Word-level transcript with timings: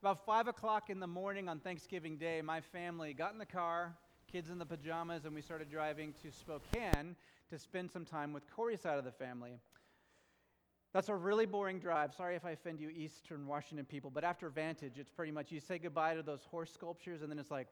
About 0.00 0.24
5 0.24 0.46
o'clock 0.46 0.90
in 0.90 1.00
the 1.00 1.08
morning 1.08 1.48
on 1.48 1.58
Thanksgiving 1.58 2.18
Day, 2.18 2.40
my 2.40 2.60
family 2.60 3.12
got 3.12 3.32
in 3.32 3.38
the 3.40 3.44
car, 3.44 3.96
kids 4.30 4.48
in 4.48 4.56
the 4.56 4.64
pajamas, 4.64 5.24
and 5.24 5.34
we 5.34 5.42
started 5.42 5.68
driving 5.68 6.14
to 6.22 6.30
Spokane 6.30 7.16
to 7.50 7.58
spend 7.58 7.90
some 7.90 8.04
time 8.04 8.32
with 8.32 8.44
Corey's 8.48 8.82
side 8.82 8.96
of 8.96 9.04
the 9.04 9.10
family. 9.10 9.58
That's 10.92 11.08
a 11.08 11.16
really 11.16 11.46
boring 11.46 11.80
drive. 11.80 12.14
Sorry 12.14 12.36
if 12.36 12.44
I 12.44 12.52
offend 12.52 12.78
you, 12.78 12.90
Eastern 12.90 13.44
Washington 13.48 13.84
people, 13.86 14.08
but 14.08 14.22
after 14.22 14.48
Vantage, 14.50 14.98
it's 14.98 15.10
pretty 15.10 15.32
much 15.32 15.50
you 15.50 15.58
say 15.58 15.80
goodbye 15.80 16.14
to 16.14 16.22
those 16.22 16.44
horse 16.48 16.72
sculptures, 16.72 17.22
and 17.22 17.28
then 17.28 17.40
it's 17.40 17.50
like, 17.50 17.66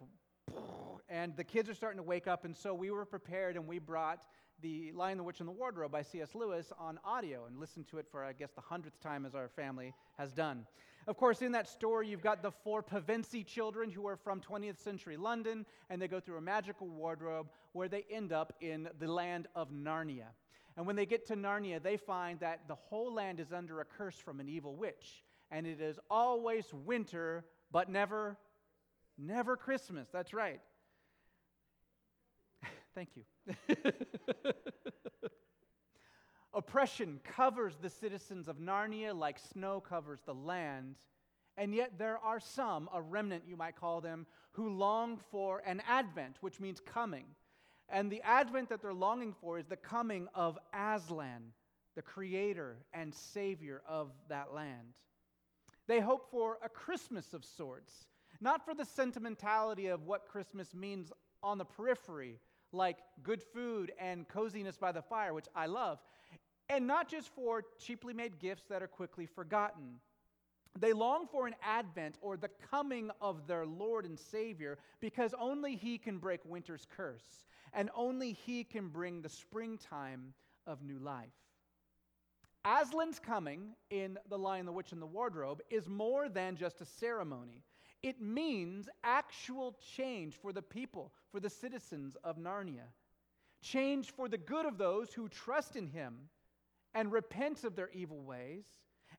and 1.09 1.37
the 1.37 1.45
kids 1.45 1.71
are 1.71 1.75
starting 1.75 1.99
to 1.99 2.03
wake 2.03 2.27
up, 2.27 2.45
and 2.45 2.57
so 2.57 2.75
we 2.75 2.91
were 2.91 3.05
prepared 3.05 3.55
and 3.55 3.69
we 3.69 3.79
brought 3.79 4.25
the 4.63 4.91
Lion, 4.91 5.17
the 5.17 5.23
Witch, 5.23 5.39
and 5.39 5.49
the 5.49 5.53
Wardrobe 5.53 5.93
by 5.93 6.03
C.S. 6.03 6.35
Lewis 6.35 6.73
on 6.77 6.99
audio 7.05 7.45
and 7.47 7.61
listened 7.61 7.87
to 7.87 7.99
it 7.99 8.07
for, 8.11 8.25
I 8.25 8.33
guess, 8.33 8.51
the 8.51 8.63
hundredth 8.63 8.99
time 9.01 9.25
as 9.25 9.37
our 9.37 9.49
family 9.49 9.95
has 10.19 10.33
done. 10.33 10.67
Of 11.07 11.17
course, 11.17 11.41
in 11.41 11.53
that 11.53 11.69
story, 11.69 12.09
you've 12.09 12.23
got 12.23 12.43
the 12.43 12.51
four 12.51 12.83
Pevensie 12.83 13.47
children 13.47 13.91
who 13.91 14.09
are 14.09 14.17
from 14.17 14.41
20th 14.41 14.79
century 14.79 15.17
London, 15.17 15.65
and 15.89 16.03
they 16.03 16.09
go 16.09 16.19
through 16.19 16.39
a 16.39 16.41
magical 16.41 16.89
wardrobe 16.89 17.49
where 17.73 17.89
they 17.89 18.05
end 18.11 18.33
up 18.33 18.53
in 18.61 18.89
the 18.99 19.07
land 19.07 19.47
of 19.55 19.71
Narnia. 19.71 20.27
And 20.77 20.85
when 20.85 20.97
they 20.97 21.07
get 21.07 21.27
to 21.29 21.37
Narnia, 21.37 21.81
they 21.81 21.97
find 21.97 22.41
that 22.41 22.63
the 22.67 22.75
whole 22.75 23.15
land 23.15 23.39
is 23.39 23.53
under 23.53 23.81
a 23.81 23.85
curse 23.85 24.17
from 24.17 24.41
an 24.41 24.49
evil 24.49 24.75
witch, 24.75 25.23
and 25.53 25.65
it 25.65 25.81
is 25.81 26.01
always 26.11 26.65
winter, 26.73 27.45
but 27.71 27.89
never, 27.89 28.37
never 29.17 29.57
Christmas. 29.57 30.09
That's 30.13 30.35
right. 30.35 30.61
Thank 32.97 33.11
you. 33.15 33.25
Oppression 36.57 37.21
covers 37.23 37.77
the 37.77 37.91
citizens 37.91 38.49
of 38.49 38.57
Narnia 38.57 39.15
like 39.15 39.39
snow 39.39 39.79
covers 39.79 40.21
the 40.25 40.35
land. 40.35 40.97
And 41.59 41.75
yet, 41.75 41.99
there 41.99 42.17
are 42.19 42.41
some, 42.41 42.89
a 42.95 43.01
remnant 43.03 43.45
you 43.47 43.59
might 43.59 43.77
call 43.77 44.01
them, 44.01 44.27
who 44.53 44.71
long 44.71 45.19
for 45.31 45.63
an 45.67 45.83
advent, 45.87 46.39
which 46.41 46.59
means 46.59 46.81
coming. 46.81 47.27
And 47.91 48.11
the 48.11 48.23
advent 48.23 48.71
that 48.71 48.81
they're 48.81 48.95
longing 48.95 49.35
for 49.39 49.59
is 49.59 49.67
the 49.67 49.77
coming 49.77 50.29
of 50.35 50.59
Aslan, 50.73 51.53
the 51.95 52.01
creator 52.01 52.79
and 52.95 53.15
savior 53.15 53.83
of 53.87 54.11
that 54.31 54.55
land. 54.55 54.95
They 55.87 56.01
hope 56.01 56.31
for 56.31 56.59
a 56.65 56.71
Christmas 56.71 57.35
of 57.35 57.45
sorts, 57.45 58.07
not 58.41 58.65
for 58.65 58.75
the 58.75 58.85
sentimentality 58.85 59.89
of 59.89 60.07
what 60.07 60.27
Christmas 60.27 60.75
means 60.75 61.13
on 61.43 61.59
the 61.59 61.65
periphery, 61.67 62.41
like 62.73 62.99
good 63.23 63.43
food 63.43 63.93
and 64.01 64.27
coziness 64.27 64.77
by 64.79 64.93
the 64.93 65.03
fire, 65.03 65.33
which 65.33 65.49
I 65.55 65.67
love, 65.67 66.01
and 66.69 66.87
not 66.87 67.09
just 67.09 67.29
for 67.35 67.65
cheaply 67.79 68.13
made 68.13 68.39
gifts 68.39 68.65
that 68.69 68.83
are 68.83 68.89
quickly 68.89 69.27
forgotten. 69.27 70.01
They 70.79 70.93
long 70.93 71.27
for 71.27 71.47
an 71.47 71.55
advent 71.63 72.19
or 72.21 72.37
the 72.37 72.51
coming 72.71 73.11
of 73.21 73.47
their 73.47 73.65
Lord 73.65 74.05
and 74.05 74.19
Savior 74.19 74.79
because 75.01 75.35
only 75.39 75.75
He 75.75 75.97
can 75.97 76.19
break 76.19 76.41
winter's 76.45 76.87
curse 76.97 77.47
and 77.73 77.91
only 77.95 78.33
He 78.33 78.65
can 78.65 78.89
bring 78.89 79.23
the 79.23 79.29
springtime 79.29 80.35
of 80.67 80.83
new 80.83 80.99
life. 80.99 81.33
Aslan's 82.67 83.21
coming 83.21 83.75
in 83.91 84.19
The 84.29 84.37
Lion, 84.37 84.67
the 84.67 84.73
Witch, 84.73 84.91
and 84.91 85.01
the 85.01 85.07
Wardrobe 85.07 85.63
is 85.71 85.89
more 85.89 86.29
than 86.29 86.57
just 86.57 86.81
a 86.81 86.85
ceremony. 86.85 87.63
It 88.03 88.21
means 88.21 88.89
actual 89.05 89.77
change 89.97 90.35
for 90.35 90.53
the 90.53 90.63
people, 90.63 91.13
for 91.31 91.39
the 91.39 91.49
citizens 91.49 92.17
of 92.25 92.39
Narnia. 92.39 92.89
Change 93.63 94.11
for 94.11 94.29
the 94.29 94.37
good 94.37 94.67
of 94.67 94.79
those 94.79 95.13
who 95.13 95.29
trust 95.29 95.77
in 95.77 95.87
Him 95.87 96.29
and 96.97 97.13
repent 97.13 97.63
of 97.63 97.77
their 97.77 97.91
evil 97.93 98.23
ways, 98.23 98.65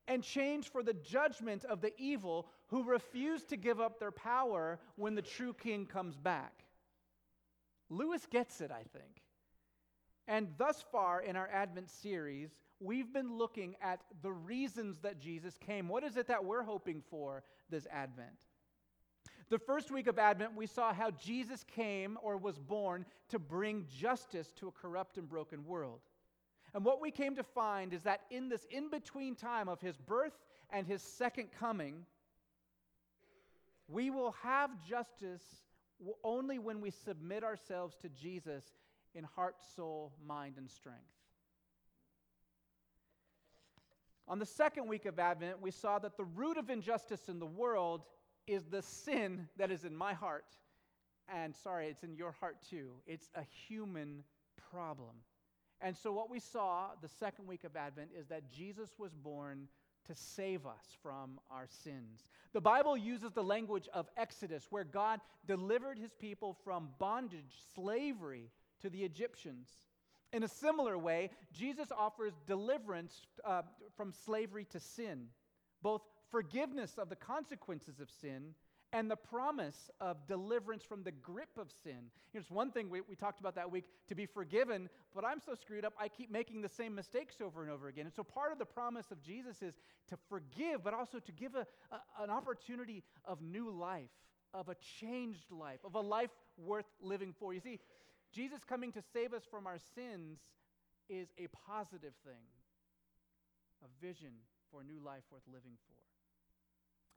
and 0.08 0.22
change 0.22 0.70
for 0.70 0.82
the 0.82 0.94
judgment 0.94 1.64
of 1.64 1.80
the 1.80 1.92
evil 1.96 2.48
who 2.66 2.82
refuse 2.82 3.44
to 3.44 3.56
give 3.56 3.80
up 3.80 4.00
their 4.00 4.10
power 4.10 4.80
when 4.96 5.14
the 5.14 5.22
true 5.22 5.54
king 5.54 5.86
comes 5.86 6.16
back. 6.16 6.64
Lewis 7.88 8.26
gets 8.30 8.60
it, 8.60 8.72
I 8.72 8.82
think. 8.92 9.22
And 10.26 10.48
thus 10.58 10.84
far 10.90 11.22
in 11.22 11.36
our 11.36 11.48
Advent 11.52 11.88
series, 11.88 12.50
we've 12.80 13.12
been 13.12 13.38
looking 13.38 13.76
at 13.80 14.00
the 14.22 14.32
reasons 14.32 14.98
that 14.98 15.20
Jesus 15.20 15.56
came. 15.56 15.88
What 15.88 16.02
is 16.02 16.16
it 16.16 16.26
that 16.26 16.44
we're 16.44 16.64
hoping 16.64 17.00
for 17.08 17.44
this 17.70 17.86
Advent? 17.92 18.46
The 19.50 19.58
first 19.58 19.90
week 19.90 20.08
of 20.08 20.18
Advent, 20.18 20.56
we 20.56 20.66
saw 20.66 20.92
how 20.92 21.12
Jesus 21.12 21.64
came 21.64 22.18
or 22.20 22.36
was 22.36 22.58
born 22.58 23.06
to 23.28 23.38
bring 23.38 23.86
justice 23.96 24.52
to 24.56 24.68
a 24.68 24.72
corrupt 24.72 25.16
and 25.16 25.28
broken 25.28 25.64
world. 25.64 26.00
And 26.74 26.84
what 26.84 27.00
we 27.00 27.10
came 27.10 27.34
to 27.36 27.42
find 27.42 27.92
is 27.92 28.02
that 28.02 28.22
in 28.30 28.48
this 28.48 28.66
in 28.70 28.90
between 28.90 29.34
time 29.34 29.68
of 29.68 29.80
his 29.80 29.96
birth 29.96 30.38
and 30.70 30.86
his 30.86 31.02
second 31.02 31.48
coming, 31.58 32.04
we 33.88 34.10
will 34.10 34.34
have 34.42 34.70
justice 34.86 35.42
only 36.22 36.58
when 36.58 36.80
we 36.80 36.90
submit 36.90 37.42
ourselves 37.42 37.96
to 38.02 38.08
Jesus 38.08 38.64
in 39.14 39.24
heart, 39.24 39.56
soul, 39.74 40.12
mind, 40.24 40.54
and 40.58 40.70
strength. 40.70 41.00
On 44.28 44.38
the 44.38 44.46
second 44.46 44.86
week 44.86 45.06
of 45.06 45.18
Advent, 45.18 45.60
we 45.62 45.70
saw 45.70 45.98
that 45.98 46.18
the 46.18 46.24
root 46.24 46.58
of 46.58 46.68
injustice 46.68 47.28
in 47.28 47.38
the 47.38 47.46
world 47.46 48.04
is 48.46 48.66
the 48.66 48.82
sin 48.82 49.48
that 49.56 49.70
is 49.70 49.84
in 49.84 49.96
my 49.96 50.12
heart. 50.12 50.44
And 51.34 51.56
sorry, 51.56 51.88
it's 51.88 52.02
in 52.02 52.14
your 52.14 52.32
heart 52.32 52.56
too. 52.68 52.90
It's 53.06 53.30
a 53.34 53.42
human 53.66 54.22
problem. 54.70 55.16
And 55.80 55.96
so, 55.96 56.12
what 56.12 56.30
we 56.30 56.40
saw 56.40 56.88
the 57.00 57.08
second 57.08 57.46
week 57.46 57.64
of 57.64 57.76
Advent 57.76 58.10
is 58.18 58.26
that 58.28 58.50
Jesus 58.50 58.90
was 58.98 59.12
born 59.14 59.68
to 60.06 60.14
save 60.14 60.66
us 60.66 60.96
from 61.02 61.38
our 61.50 61.66
sins. 61.68 62.30
The 62.52 62.60
Bible 62.60 62.96
uses 62.96 63.32
the 63.32 63.44
language 63.44 63.88
of 63.92 64.08
Exodus, 64.16 64.66
where 64.70 64.84
God 64.84 65.20
delivered 65.46 65.98
his 65.98 66.14
people 66.14 66.56
from 66.64 66.88
bondage, 66.98 67.62
slavery 67.74 68.50
to 68.80 68.90
the 68.90 69.04
Egyptians. 69.04 69.68
In 70.32 70.42
a 70.42 70.48
similar 70.48 70.98
way, 70.98 71.30
Jesus 71.52 71.88
offers 71.96 72.32
deliverance 72.46 73.26
uh, 73.44 73.62
from 73.96 74.12
slavery 74.12 74.66
to 74.70 74.80
sin, 74.80 75.26
both 75.82 76.02
forgiveness 76.30 76.98
of 76.98 77.08
the 77.08 77.16
consequences 77.16 78.00
of 78.00 78.10
sin 78.10 78.54
and 78.92 79.10
the 79.10 79.16
promise 79.16 79.90
of 80.00 80.26
deliverance 80.26 80.82
from 80.82 81.02
the 81.02 81.12
grip 81.12 81.50
of 81.58 81.70
sin. 81.82 82.10
You 82.32 82.38
know, 82.38 82.40
it's 82.40 82.50
one 82.50 82.70
thing 82.70 82.88
we, 82.88 83.02
we 83.02 83.16
talked 83.16 83.40
about 83.40 83.54
that 83.56 83.70
week 83.70 83.84
to 84.08 84.14
be 84.14 84.24
forgiven, 84.24 84.88
but 85.14 85.24
I'm 85.24 85.40
so 85.44 85.54
screwed 85.54 85.84
up, 85.84 85.92
I 86.00 86.08
keep 86.08 86.30
making 86.30 86.62
the 86.62 86.68
same 86.68 86.94
mistakes 86.94 87.36
over 87.42 87.62
and 87.62 87.70
over 87.70 87.88
again. 87.88 88.06
And 88.06 88.14
so 88.14 88.22
part 88.22 88.52
of 88.52 88.58
the 88.58 88.64
promise 88.64 89.10
of 89.10 89.20
Jesus 89.22 89.60
is 89.62 89.74
to 90.08 90.16
forgive, 90.28 90.82
but 90.82 90.94
also 90.94 91.18
to 91.18 91.32
give 91.32 91.54
a, 91.54 91.66
a, 91.92 92.22
an 92.22 92.30
opportunity 92.30 93.02
of 93.26 93.42
new 93.42 93.70
life, 93.70 94.10
of 94.54 94.68
a 94.68 94.76
changed 95.00 95.50
life, 95.50 95.80
of 95.84 95.94
a 95.94 96.00
life 96.00 96.30
worth 96.56 96.86
living 97.02 97.34
for. 97.38 97.52
You 97.52 97.60
see, 97.60 97.80
Jesus 98.32 98.60
coming 98.66 98.92
to 98.92 99.02
save 99.12 99.34
us 99.34 99.42
from 99.50 99.66
our 99.66 99.78
sins 99.94 100.38
is 101.10 101.28
a 101.38 101.48
positive 101.48 102.14
thing, 102.24 102.44
a 103.82 104.06
vision 104.06 104.32
for 104.70 104.80
a 104.80 104.84
new 104.84 105.00
life 105.04 105.22
worth 105.30 105.42
living 105.52 105.76
for. 105.86 106.07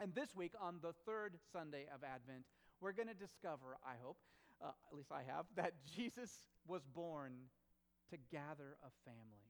And 0.02 0.16
this 0.16 0.36
week, 0.36 0.54
on 0.60 0.78
the 0.82 0.94
third 1.06 1.36
Sunday 1.54 1.86
of 1.94 2.04
Advent, 2.04 2.44
we're 2.82 2.92
going 2.92 3.08
to 3.08 3.14
discover, 3.14 3.78
I 3.86 3.94
hope, 4.02 4.18
uh, 4.60 4.70
at 4.92 4.98
least 4.98 5.12
I 5.12 5.22
have, 5.32 5.46
that 5.56 5.74
Jesus 5.96 6.32
was 6.68 6.82
born 6.96 7.34
to 8.10 8.18
gather 8.32 8.78
a 8.82 8.90
family. 9.06 9.46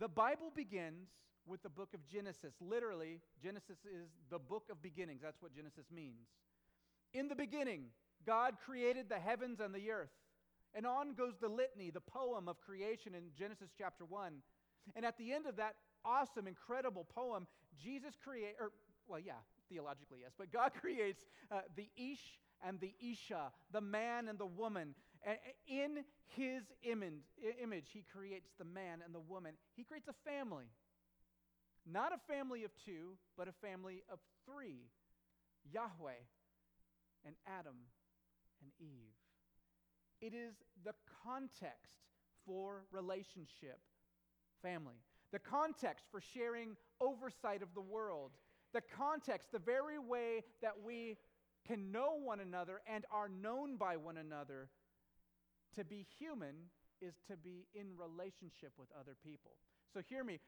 The 0.00 0.08
Bible 0.08 0.52
begins 0.54 1.10
with 1.46 1.62
the 1.62 1.68
book 1.68 1.94
of 1.94 2.08
Genesis. 2.08 2.54
Literally, 2.60 3.20
Genesis 3.40 3.78
is 3.86 4.08
the 4.30 4.38
book 4.40 4.64
of 4.68 4.82
beginnings. 4.82 5.20
That's 5.22 5.40
what 5.40 5.54
Genesis 5.54 5.86
means. 5.94 6.26
In 7.14 7.28
the 7.28 7.36
beginning, 7.36 7.84
God 8.26 8.54
created 8.66 9.08
the 9.08 9.20
heavens 9.20 9.60
and 9.60 9.72
the 9.72 9.92
earth. 9.92 10.10
And 10.74 10.84
on 10.84 11.14
goes 11.14 11.34
the 11.40 11.48
litany, 11.48 11.90
the 11.90 12.00
poem 12.00 12.48
of 12.48 12.60
creation 12.60 13.14
in 13.14 13.30
Genesis 13.38 13.70
chapter 13.78 14.04
1. 14.04 14.32
And 14.96 15.06
at 15.06 15.16
the 15.18 15.32
end 15.32 15.46
of 15.46 15.54
that 15.56 15.76
awesome, 16.04 16.46
incredible 16.46 17.04
poem, 17.04 17.46
Jesus 17.80 18.14
create 18.22 18.54
or 18.58 18.72
well, 19.08 19.20
yeah, 19.20 19.40
theologically, 19.68 20.18
yes, 20.22 20.32
but 20.38 20.52
God 20.52 20.72
creates 20.80 21.24
uh, 21.50 21.60
the 21.76 21.88
Ish 21.96 22.38
and 22.64 22.80
the 22.80 22.94
Isha, 23.00 23.52
the 23.72 23.80
man 23.80 24.28
and 24.28 24.38
the 24.38 24.46
woman. 24.46 24.94
In 25.66 26.04
his 26.36 26.62
image, 26.82 27.24
image, 27.62 27.88
he 27.92 28.04
creates 28.12 28.50
the 28.58 28.64
man 28.64 29.00
and 29.04 29.14
the 29.14 29.20
woman. 29.20 29.54
He 29.76 29.84
creates 29.84 30.08
a 30.08 30.30
family. 30.30 30.66
Not 31.90 32.12
a 32.12 32.32
family 32.32 32.64
of 32.64 32.70
two, 32.84 33.16
but 33.36 33.48
a 33.48 33.52
family 33.52 34.02
of 34.12 34.18
three 34.44 34.90
Yahweh 35.72 36.22
and 37.24 37.34
Adam 37.46 37.76
and 38.62 38.70
Eve. 38.78 39.14
It 40.20 40.34
is 40.34 40.54
the 40.84 40.94
context 41.24 41.92
for 42.46 42.84
relationship, 42.92 43.78
family, 44.62 44.96
the 45.32 45.38
context 45.38 46.04
for 46.10 46.20
sharing 46.20 46.76
oversight 47.00 47.62
of 47.62 47.68
the 47.74 47.80
world, 47.80 48.32
the 48.72 48.80
context, 48.80 49.52
the 49.52 49.58
very 49.58 49.98
way 49.98 50.44
that 50.62 50.74
we 50.84 51.16
can 51.66 51.92
know 51.92 52.18
one 52.22 52.40
another 52.40 52.80
and 52.86 53.04
are 53.10 53.28
known 53.28 53.76
by 53.76 53.96
one 53.96 54.16
another. 54.16 54.68
To 55.76 55.84
be 55.84 56.06
human 56.18 56.54
is 57.00 57.14
to 57.28 57.36
be 57.36 57.66
in 57.74 57.96
relationship 57.96 58.72
with 58.78 58.88
other 58.98 59.16
people. 59.22 59.52
So 59.92 60.00
hear 60.08 60.24
me. 60.24 60.40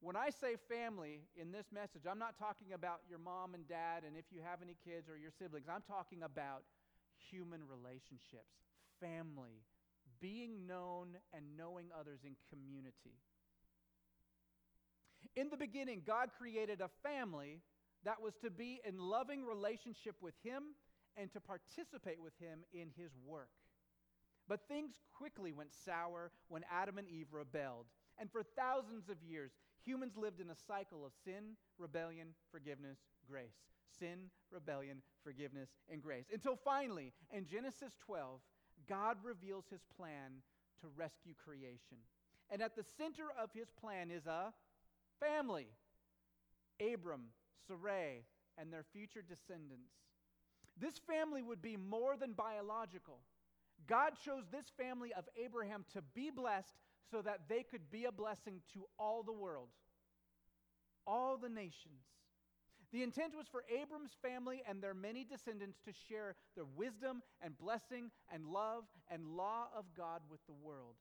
When 0.00 0.16
I 0.16 0.30
say 0.30 0.56
family 0.68 1.20
in 1.36 1.52
this 1.52 1.66
message, 1.72 2.02
I'm 2.10 2.18
not 2.18 2.36
talking 2.38 2.72
about 2.74 3.00
your 3.08 3.18
mom 3.18 3.54
and 3.54 3.66
dad 3.66 4.04
and 4.04 4.16
if 4.16 4.24
you 4.30 4.40
have 4.44 4.60
any 4.62 4.76
kids 4.84 5.08
or 5.08 5.16
your 5.16 5.30
siblings. 5.30 5.66
I'm 5.68 5.84
talking 5.86 6.22
about 6.22 6.64
human 7.16 7.60
relationships, 7.64 8.52
family, 9.00 9.64
being 10.20 10.66
known 10.66 11.16
and 11.32 11.56
knowing 11.56 11.86
others 11.98 12.20
in 12.24 12.36
community. 12.50 13.16
In 15.36 15.50
the 15.50 15.56
beginning, 15.56 16.02
God 16.06 16.30
created 16.38 16.80
a 16.80 16.90
family 17.02 17.60
that 18.04 18.20
was 18.20 18.34
to 18.42 18.50
be 18.50 18.80
in 18.86 18.98
loving 18.98 19.44
relationship 19.44 20.16
with 20.20 20.34
Him 20.42 20.62
and 21.16 21.32
to 21.32 21.40
participate 21.40 22.20
with 22.20 22.34
Him 22.38 22.60
in 22.72 22.90
His 22.96 23.10
work. 23.26 23.50
But 24.48 24.68
things 24.68 24.94
quickly 25.16 25.52
went 25.52 25.70
sour 25.84 26.30
when 26.48 26.64
Adam 26.70 26.98
and 26.98 27.08
Eve 27.08 27.28
rebelled. 27.32 27.86
And 28.18 28.30
for 28.30 28.42
thousands 28.42 29.08
of 29.08 29.16
years, 29.22 29.52
humans 29.84 30.16
lived 30.16 30.40
in 30.40 30.50
a 30.50 30.56
cycle 30.66 31.04
of 31.04 31.12
sin, 31.24 31.56
rebellion, 31.78 32.28
forgiveness, 32.52 32.98
grace. 33.26 33.56
Sin, 33.98 34.30
rebellion, 34.50 35.02
forgiveness, 35.22 35.70
and 35.90 36.02
grace. 36.02 36.26
Until 36.32 36.56
finally, 36.56 37.12
in 37.32 37.46
Genesis 37.46 37.92
12, 38.04 38.40
God 38.88 39.16
reveals 39.22 39.64
his 39.70 39.82
plan 39.96 40.42
to 40.80 40.88
rescue 40.96 41.34
creation. 41.42 41.98
And 42.50 42.60
at 42.60 42.76
the 42.76 42.84
center 42.98 43.24
of 43.40 43.50
his 43.54 43.68
plan 43.80 44.10
is 44.10 44.26
a 44.26 44.52
family 45.20 45.68
Abram, 46.80 47.26
Sarai, 47.66 48.24
and 48.58 48.72
their 48.72 48.84
future 48.92 49.22
descendants. 49.22 49.92
This 50.80 50.98
family 50.98 51.42
would 51.42 51.62
be 51.62 51.76
more 51.76 52.16
than 52.16 52.32
biological. 52.32 53.20
God 53.86 54.12
chose 54.24 54.44
this 54.50 54.66
family 54.76 55.12
of 55.16 55.24
Abraham 55.42 55.84
to 55.92 56.02
be 56.14 56.30
blessed 56.30 56.74
so 57.10 57.22
that 57.22 57.42
they 57.48 57.62
could 57.62 57.90
be 57.90 58.06
a 58.06 58.12
blessing 58.12 58.60
to 58.72 58.84
all 58.98 59.22
the 59.22 59.32
world, 59.32 59.68
all 61.06 61.36
the 61.36 61.48
nations. 61.48 62.02
The 62.92 63.02
intent 63.02 63.34
was 63.36 63.46
for 63.48 63.64
Abram's 63.68 64.16
family 64.22 64.62
and 64.68 64.80
their 64.80 64.94
many 64.94 65.24
descendants 65.24 65.78
to 65.84 65.92
share 66.08 66.36
the 66.56 66.64
wisdom 66.76 67.22
and 67.42 67.58
blessing 67.58 68.10
and 68.32 68.46
love 68.46 68.84
and 69.10 69.36
law 69.36 69.66
of 69.76 69.84
God 69.96 70.22
with 70.30 70.40
the 70.46 70.52
world. 70.52 70.94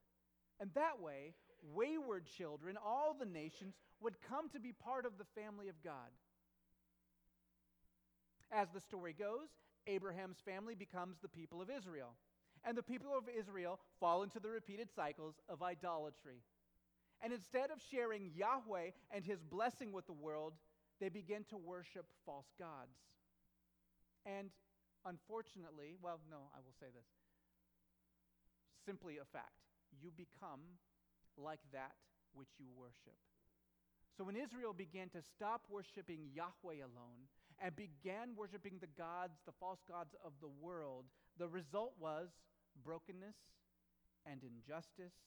And 0.59 0.71
that 0.73 0.99
way, 0.99 1.35
wayward 1.73 2.25
children, 2.37 2.77
all 2.83 3.15
the 3.17 3.25
nations, 3.25 3.75
would 4.01 4.15
come 4.27 4.49
to 4.49 4.59
be 4.59 4.73
part 4.73 5.05
of 5.05 5.17
the 5.17 5.41
family 5.41 5.69
of 5.69 5.81
God. 5.83 6.11
As 8.51 8.67
the 8.73 8.81
story 8.81 9.15
goes, 9.17 9.49
Abraham's 9.87 10.37
family 10.45 10.75
becomes 10.75 11.17
the 11.21 11.27
people 11.27 11.61
of 11.61 11.69
Israel. 11.69 12.13
And 12.65 12.77
the 12.77 12.83
people 12.83 13.11
of 13.17 13.23
Israel 13.27 13.79
fall 13.99 14.23
into 14.23 14.39
the 14.39 14.49
repeated 14.49 14.89
cycles 14.95 15.35
of 15.49 15.61
idolatry. 15.61 16.43
And 17.21 17.33
instead 17.33 17.71
of 17.71 17.81
sharing 17.91 18.31
Yahweh 18.35 18.91
and 19.13 19.23
his 19.23 19.41
blessing 19.41 19.91
with 19.91 20.05
the 20.05 20.13
world, 20.13 20.53
they 20.99 21.09
begin 21.09 21.43
to 21.49 21.57
worship 21.57 22.05
false 22.25 22.51
gods. 22.59 22.95
And 24.25 24.49
unfortunately, 25.05 25.95
well, 26.01 26.19
no, 26.29 26.49
I 26.55 26.59
will 26.63 26.75
say 26.79 26.87
this 26.93 27.07
simply 28.85 29.17
a 29.17 29.25
fact. 29.25 29.63
You 30.01 30.11
become 30.11 30.59
like 31.37 31.61
that 31.71 31.93
which 32.33 32.49
you 32.59 32.65
worship. 32.75 33.17
So 34.17 34.23
when 34.23 34.35
Israel 34.35 34.73
began 34.73 35.09
to 35.09 35.21
stop 35.21 35.65
worshiping 35.69 36.29
Yahweh 36.33 36.85
alone 36.85 37.25
and 37.59 37.75
began 37.75 38.37
worshiping 38.37 38.77
the 38.79 38.93
gods, 38.97 39.41
the 39.45 39.57
false 39.59 39.81
gods 39.87 40.13
of 40.23 40.33
the 40.41 40.51
world, 40.61 41.05
the 41.39 41.47
result 41.47 41.93
was 41.99 42.29
brokenness 42.83 43.37
and 44.25 44.41
injustice 44.43 45.17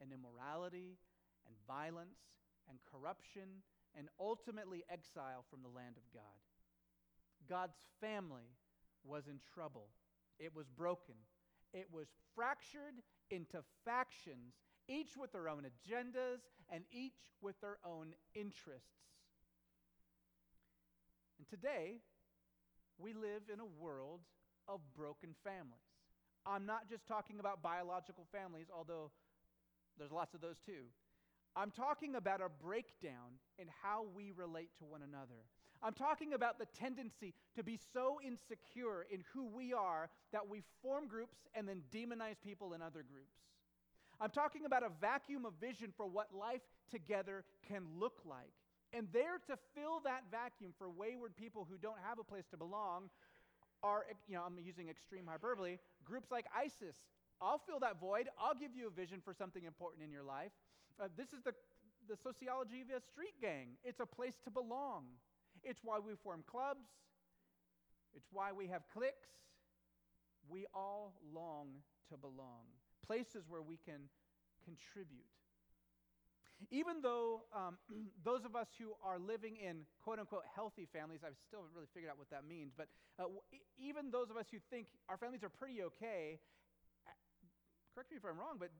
and 0.00 0.10
immorality 0.12 0.96
and 1.46 1.54
violence 1.66 2.18
and 2.68 2.78
corruption 2.90 3.62
and 3.96 4.08
ultimately 4.18 4.84
exile 4.88 5.44
from 5.50 5.60
the 5.62 5.68
land 5.68 5.96
of 5.96 6.04
God. 6.12 6.40
God's 7.48 7.76
family 8.00 8.56
was 9.04 9.26
in 9.26 9.38
trouble. 9.52 9.88
It 10.38 10.54
was 10.54 10.68
broken. 10.68 11.16
It 11.74 11.88
was 11.92 12.06
fractured 12.34 13.02
into 13.30 13.58
factions 13.84 14.54
each 14.88 15.16
with 15.16 15.32
their 15.32 15.48
own 15.48 15.64
agendas 15.64 16.40
and 16.70 16.84
each 16.92 17.18
with 17.40 17.60
their 17.60 17.78
own 17.84 18.14
interests. 18.34 18.88
And 21.38 21.48
today, 21.48 21.98
we 22.98 23.12
live 23.12 23.42
in 23.52 23.60
a 23.60 23.66
world 23.66 24.20
of 24.68 24.80
broken 24.96 25.34
families. 25.42 25.82
I'm 26.46 26.66
not 26.66 26.88
just 26.88 27.06
talking 27.06 27.40
about 27.40 27.62
biological 27.62 28.26
families, 28.32 28.66
although 28.74 29.10
there's 29.98 30.12
lots 30.12 30.34
of 30.34 30.40
those 30.40 30.58
too. 30.64 30.90
I'm 31.54 31.70
talking 31.70 32.14
about 32.14 32.40
a 32.40 32.48
breakdown 32.48 33.38
in 33.58 33.66
how 33.82 34.06
we 34.14 34.32
relate 34.34 34.70
to 34.78 34.84
one 34.84 35.02
another. 35.02 35.44
I'm 35.82 35.92
talking 35.92 36.32
about 36.32 36.58
the 36.58 36.66
tendency 36.78 37.34
to 37.56 37.64
be 37.64 37.78
so 37.92 38.18
insecure 38.24 39.04
in 39.10 39.24
who 39.34 39.48
we 39.48 39.72
are 39.72 40.08
that 40.32 40.48
we 40.48 40.62
form 40.80 41.08
groups 41.08 41.36
and 41.54 41.68
then 41.68 41.82
demonize 41.92 42.36
people 42.42 42.72
in 42.72 42.80
other 42.80 43.02
groups. 43.02 43.34
I'm 44.22 44.30
talking 44.30 44.64
about 44.64 44.84
a 44.84 44.90
vacuum 45.00 45.44
of 45.44 45.54
vision 45.60 45.92
for 45.96 46.06
what 46.06 46.28
life 46.32 46.62
together 46.92 47.42
can 47.66 47.82
look 47.98 48.22
like. 48.24 48.54
And 48.92 49.08
there 49.12 49.38
to 49.48 49.58
fill 49.74 49.98
that 50.04 50.30
vacuum 50.30 50.72
for 50.78 50.88
wayward 50.88 51.34
people 51.34 51.66
who 51.68 51.76
don't 51.76 51.98
have 52.06 52.20
a 52.20 52.24
place 52.24 52.44
to 52.52 52.56
belong 52.56 53.10
are, 53.82 54.04
you 54.28 54.36
know, 54.36 54.44
I'm 54.46 54.56
using 54.62 54.88
extreme 54.88 55.26
hyperbole, 55.26 55.78
groups 56.04 56.30
like 56.30 56.46
ISIS. 56.56 56.94
I'll 57.40 57.58
fill 57.58 57.80
that 57.80 57.98
void. 57.98 58.28
I'll 58.38 58.54
give 58.54 58.76
you 58.76 58.86
a 58.86 58.90
vision 58.90 59.20
for 59.24 59.34
something 59.34 59.64
important 59.64 60.04
in 60.04 60.12
your 60.12 60.22
life. 60.22 60.52
Uh, 61.02 61.08
this 61.16 61.32
is 61.32 61.42
the, 61.44 61.52
the 62.08 62.16
sociology 62.16 62.82
of 62.82 62.96
a 62.96 63.00
street 63.00 63.34
gang. 63.40 63.70
It's 63.82 63.98
a 63.98 64.06
place 64.06 64.38
to 64.44 64.50
belong. 64.50 65.06
It's 65.64 65.80
why 65.82 65.98
we 65.98 66.12
form 66.22 66.44
clubs. 66.46 66.86
It's 68.14 68.28
why 68.30 68.52
we 68.52 68.68
have 68.68 68.82
cliques. 68.94 69.34
We 70.48 70.66
all 70.72 71.14
long 71.34 71.82
to 72.10 72.16
belong 72.16 72.70
places 73.06 73.44
where 73.48 73.62
we 73.62 73.76
can 73.76 74.08
contribute. 74.64 75.26
Even 76.70 77.02
though 77.02 77.42
um, 77.54 77.78
those 78.24 78.44
of 78.44 78.54
us 78.54 78.68
who 78.78 78.94
are 79.02 79.18
living 79.18 79.56
in 79.56 79.82
quote 80.02 80.18
unquote 80.18 80.44
healthy 80.54 80.86
families, 80.92 81.20
I 81.24 81.34
still 81.48 81.60
haven't 81.60 81.74
really 81.74 81.90
figured 81.92 82.10
out 82.10 82.18
what 82.18 82.30
that 82.30 82.44
means, 82.46 82.72
but 82.76 82.86
uh, 83.18 83.24
w- 83.24 83.42
even 83.78 84.10
those 84.10 84.30
of 84.30 84.36
us 84.36 84.46
who 84.50 84.58
think 84.70 84.86
our 85.08 85.16
families 85.16 85.42
are 85.42 85.50
pretty 85.50 85.82
okay, 85.82 86.38
correct 87.94 88.10
me 88.10 88.16
if 88.16 88.24
I'm 88.24 88.38
wrong, 88.38 88.56
but 88.58 88.70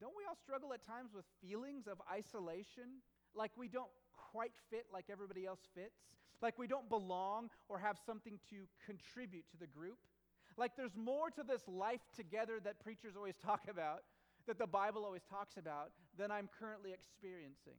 don't 0.00 0.14
we 0.16 0.24
all 0.28 0.36
struggle 0.36 0.72
at 0.72 0.84
times 0.86 1.10
with 1.14 1.24
feelings 1.40 1.86
of 1.86 1.98
isolation? 2.10 3.02
Like 3.34 3.52
we 3.56 3.68
don't 3.68 3.90
quite 4.32 4.52
fit 4.70 4.86
like 4.92 5.06
everybody 5.10 5.44
else 5.44 5.60
fits? 5.74 5.98
Like 6.40 6.58
we 6.58 6.66
don't 6.66 6.88
belong 6.88 7.50
or 7.68 7.78
have 7.78 7.98
something 8.06 8.38
to 8.50 8.68
contribute 8.86 9.44
to 9.50 9.56
the 9.56 9.66
group? 9.66 9.98
Like 10.58 10.72
there's 10.76 10.96
more 10.96 11.30
to 11.30 11.42
this 11.44 11.62
life 11.68 12.00
together 12.16 12.58
that 12.64 12.82
preachers 12.82 13.14
always 13.16 13.36
talk 13.44 13.62
about, 13.70 14.02
that 14.46 14.58
the 14.58 14.66
Bible 14.66 15.04
always 15.04 15.22
talks 15.30 15.56
about, 15.56 15.92
than 16.18 16.30
I'm 16.30 16.48
currently 16.58 16.92
experiencing. 16.92 17.78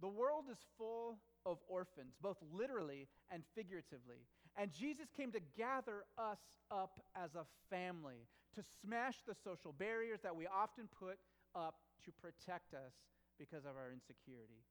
The 0.00 0.08
world 0.08 0.44
is 0.50 0.58
full 0.78 1.18
of 1.44 1.58
orphans, 1.68 2.14
both 2.22 2.38
literally 2.52 3.08
and 3.30 3.42
figuratively. 3.54 4.24
And 4.56 4.72
Jesus 4.72 5.08
came 5.14 5.32
to 5.32 5.40
gather 5.56 6.04
us 6.16 6.38
up 6.70 7.00
as 7.16 7.34
a 7.34 7.44
family, 7.68 8.28
to 8.54 8.62
smash 8.82 9.16
the 9.26 9.34
social 9.34 9.72
barriers 9.72 10.20
that 10.22 10.34
we 10.34 10.46
often 10.46 10.88
put 10.98 11.18
up 11.54 11.80
to 12.04 12.12
protect 12.12 12.72
us 12.72 12.92
because 13.38 13.64
of 13.64 13.76
our 13.76 13.92
insecurity. 13.92 14.62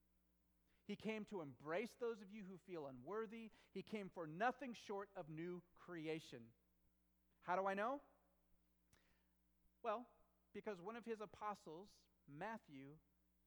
He 0.90 0.96
came 0.96 1.24
to 1.30 1.46
embrace 1.46 1.94
those 2.02 2.18
of 2.18 2.34
you 2.34 2.42
who 2.50 2.58
feel 2.66 2.90
unworthy. 2.90 3.52
He 3.76 3.84
came 3.84 4.10
for 4.10 4.26
nothing 4.26 4.74
short 4.74 5.08
of 5.16 5.30
new 5.30 5.62
creation. 5.78 6.40
How 7.44 7.56
do 7.56 7.68
I 7.68 7.76
know? 7.76 8.02
Well, 9.84 10.08
because 10.52 10.82
one 10.82 10.96
of 10.96 11.06
his 11.06 11.22
apostles, 11.22 11.90
Matthew, 12.26 12.98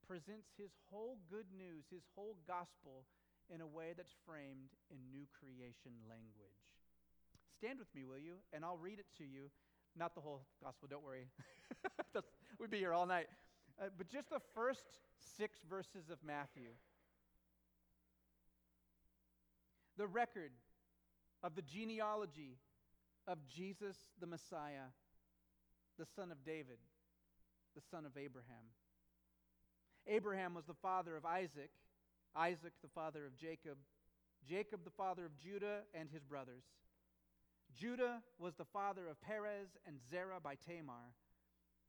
presents 0.07 0.55
his 0.57 0.71
whole 0.89 1.19
good 1.29 1.51
news, 1.51 1.83
his 1.91 2.07
whole 2.15 2.37
gospel, 2.47 3.11
in 3.53 3.61
a 3.61 3.67
way 3.67 3.91
that's 3.97 4.15
framed 4.25 4.71
in 4.89 4.99
new 5.11 5.27
creation 5.35 5.99
language. 6.09 6.63
Stand 7.59 7.81
with 7.81 7.93
me, 7.93 8.05
will 8.05 8.23
you? 8.23 8.39
And 8.53 8.65
I'll 8.65 8.79
read 8.79 9.01
it 9.01 9.07
to 9.19 9.25
you. 9.25 9.51
Not 9.99 10.15
the 10.15 10.21
whole 10.21 10.47
gospel, 10.63 10.87
don't 10.89 11.03
worry. 11.03 11.27
We'd 12.61 12.71
be 12.71 12.79
here 12.79 12.93
all 12.93 13.05
night. 13.05 13.27
Uh, 13.83 13.87
but 13.99 14.09
just 14.09 14.31
the 14.31 14.41
first 14.55 14.87
six 15.37 15.59
verses 15.69 16.09
of 16.09 16.19
Matthew. 16.25 16.71
The 19.97 20.07
record 20.07 20.53
of 21.43 21.55
the 21.55 21.63
genealogy 21.63 22.59
of 23.27 23.39
Jesus 23.47 23.97
the 24.21 24.27
Messiah, 24.27 24.91
the 25.99 26.07
son 26.17 26.31
of 26.31 26.45
David, 26.45 26.79
the 27.75 27.83
son 27.91 28.05
of 28.05 28.17
Abraham. 28.17 28.73
Abraham 30.07 30.55
was 30.55 30.65
the 30.65 30.75
father 30.75 31.17
of 31.17 31.25
Isaac, 31.25 31.71
Isaac 32.35 32.73
the 32.83 32.89
father 32.89 33.27
of 33.27 33.37
Jacob, 33.37 33.77
Jacob 34.49 34.81
the 34.85 34.91
father 34.91 35.25
of 35.25 35.39
Judah 35.39 35.81
and 35.95 36.09
his 36.11 36.25
brothers. 36.25 36.65
Judah 37.79 38.21
was 38.39 38.55
the 38.55 38.65
father 38.65 39.09
of 39.09 39.21
Perez 39.21 39.69
and 39.87 39.97
Zerah 40.11 40.41
by 40.43 40.57
Tamar. 40.67 41.15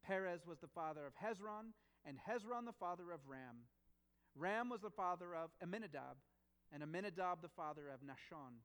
Perez 0.05 0.41
was 0.47 0.59
the 0.59 0.67
father 0.67 1.01
of 1.05 1.13
Hezron, 1.15 1.71
and 2.05 2.17
Hezron 2.17 2.65
the 2.65 2.73
father 2.79 3.11
of 3.11 3.19
Ram. 3.27 3.67
Ram 4.35 4.69
was 4.69 4.81
the 4.81 4.89
father 4.89 5.35
of 5.35 5.49
Amminadab, 5.61 6.17
and 6.73 6.81
Amminadab 6.81 7.41
the 7.41 7.53
father 7.55 7.87
of 7.93 8.01
Nahshon. 8.01 8.57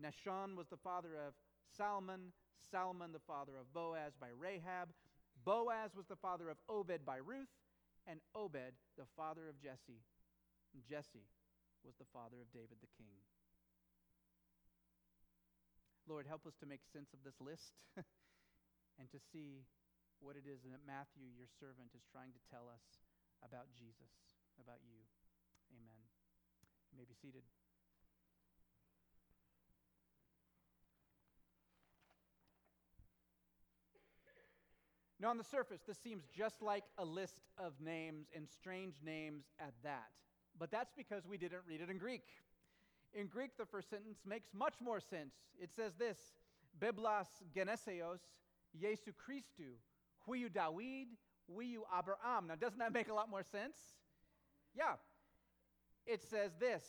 Nahshon 0.00 0.56
was 0.56 0.66
the 0.68 0.80
father 0.80 1.14
of 1.14 1.34
Salmon, 1.76 2.32
Salmon 2.70 3.12
the 3.12 3.22
father 3.26 3.52
of 3.60 3.72
Boaz 3.72 4.16
by 4.18 4.32
Rahab. 4.32 4.88
Boaz 5.44 5.92
was 5.94 6.06
the 6.08 6.16
father 6.16 6.48
of 6.48 6.56
Obed 6.68 7.04
by 7.04 7.18
Ruth, 7.20 7.52
and 8.08 8.18
Obed 8.34 8.72
the 8.96 9.04
father 9.16 9.48
of 9.48 9.60
Jesse. 9.60 10.00
And 10.72 10.82
Jesse 10.88 11.28
was 11.84 11.94
the 12.00 12.08
father 12.12 12.40
of 12.40 12.50
David 12.50 12.80
the 12.80 12.90
king. 12.96 13.12
Lord, 16.08 16.26
help 16.26 16.46
us 16.48 16.56
to 16.60 16.66
make 16.66 16.80
sense 16.92 17.12
of 17.12 17.20
this 17.24 17.40
list 17.40 17.76
and 18.98 19.08
to 19.12 19.20
see 19.32 19.64
what 20.20 20.36
it 20.36 20.48
is 20.48 20.64
that 20.64 20.84
Matthew, 20.84 21.28
your 21.32 21.48
servant, 21.60 21.92
is 21.96 22.04
trying 22.08 22.32
to 22.32 22.42
tell 22.48 22.68
us 22.68 23.04
about 23.44 23.72
Jesus, 23.76 24.12
about 24.60 24.80
you. 24.84 25.04
Amen. 25.72 26.03
You 26.94 27.00
may 27.00 27.06
be 27.06 27.14
seated. 27.20 27.42
Now, 35.20 35.30
on 35.30 35.38
the 35.38 35.44
surface, 35.44 35.80
this 35.86 35.98
seems 35.98 36.24
just 36.36 36.62
like 36.62 36.84
a 36.98 37.04
list 37.04 37.40
of 37.58 37.72
names 37.80 38.26
and 38.36 38.48
strange 38.48 38.94
names 39.04 39.44
at 39.58 39.72
that. 39.82 40.10
But 40.56 40.70
that's 40.70 40.92
because 40.96 41.26
we 41.26 41.36
didn't 41.36 41.62
read 41.66 41.80
it 41.80 41.90
in 41.90 41.98
Greek. 41.98 42.22
In 43.12 43.26
Greek, 43.26 43.56
the 43.58 43.64
first 43.64 43.90
sentence 43.90 44.18
makes 44.24 44.48
much 44.52 44.74
more 44.80 45.00
sense. 45.00 45.34
It 45.60 45.72
says 45.74 45.94
this 45.98 46.18
Biblas 46.78 47.26
geneseos 47.56 48.20
Jesu 48.80 49.12
Christu, 49.12 49.74
huiu 50.28 50.52
David, 50.52 51.08
huiu 51.50 51.80
Abraham. 51.96 52.46
Now, 52.46 52.54
doesn't 52.54 52.78
that 52.78 52.92
make 52.92 53.08
a 53.08 53.14
lot 53.14 53.28
more 53.30 53.42
sense? 53.42 53.76
Yeah. 54.76 54.94
It 56.06 56.22
says 56.22 56.52
this 56.58 56.84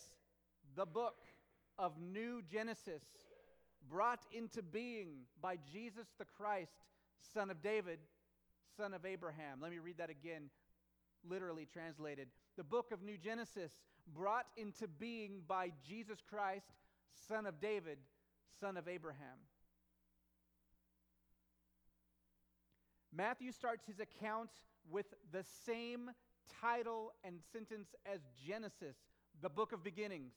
the 0.76 0.86
book 0.86 1.16
of 1.78 1.94
new 2.00 2.42
Genesis, 2.42 3.04
brought 3.90 4.26
into 4.32 4.62
being 4.62 5.10
by 5.42 5.58
Jesus 5.72 6.08
the 6.18 6.26
Christ, 6.26 6.74
son 7.34 7.50
of 7.50 7.62
David, 7.62 8.00
son 8.78 8.94
of 8.94 9.06
Abraham. 9.06 9.60
Let 9.62 9.72
me 9.72 9.80
read 9.80 9.98
that 9.98 10.10
again, 10.10 10.50
literally 11.28 11.68
translated. 11.72 12.28
The 12.58 12.64
book 12.64 12.92
of 12.92 13.02
New 13.02 13.18
Genesis, 13.18 13.72
brought 14.14 14.46
into 14.58 14.88
being 14.88 15.42
by 15.48 15.72
Jesus 15.88 16.20
Christ, 16.30 16.74
son 17.28 17.46
of 17.46 17.60
David, 17.60 17.98
son 18.60 18.78
of 18.78 18.88
Abraham. 18.88 19.40
Matthew 23.16 23.52
starts 23.52 23.86
his 23.86 24.00
account 24.00 24.50
with 24.90 25.08
the 25.32 25.44
same 25.66 26.12
title 26.62 27.14
and 27.24 27.40
sentence 27.52 27.90
as 28.06 28.20
Genesis, 28.48 28.96
the 29.42 29.50
book 29.50 29.72
of 29.72 29.84
beginnings. 29.84 30.34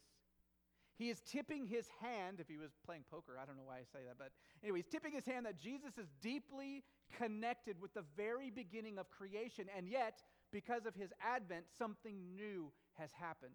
He 0.99 1.11
is 1.11 1.21
tipping 1.21 1.67
his 1.67 1.87
hand, 2.03 2.41
if 2.41 2.49
he 2.49 2.57
was 2.57 2.73
playing 2.85 3.05
poker, 3.09 3.39
I 3.41 3.47
don't 3.47 3.57
know 3.57 3.63
why 3.65 3.77
I 3.77 3.87
say 3.93 4.03
that, 4.07 4.19
but 4.19 4.33
anyway, 4.65 4.81
he's 4.81 4.91
tipping 4.91 5.13
his 5.13 5.25
hand 5.25 5.47
that 5.47 5.57
Jesus 5.57 5.97
is 5.97 6.09
deeply 6.21 6.83
connected 7.17 7.81
with 7.81 7.95
the 7.95 8.03
very 8.17 8.51
beginning 8.51 8.99
of 8.99 9.09
creation, 9.09 9.67
and 9.77 9.89
yet, 9.89 10.25
because 10.51 10.87
of 10.87 10.97
his 10.97 11.11
advent, 11.23 11.67
something 11.79 12.35
new 12.35 12.73
has 12.99 13.13
happened. 13.13 13.55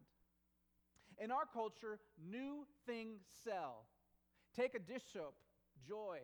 In 1.19 1.31
our 1.31 1.45
culture, 1.45 1.99
new 2.17 2.65
things 2.87 3.19
sell. 3.43 3.87
Take 4.55 4.73
a 4.73 4.79
dish 4.79 5.03
soap, 5.11 5.35
Joy. 5.85 6.19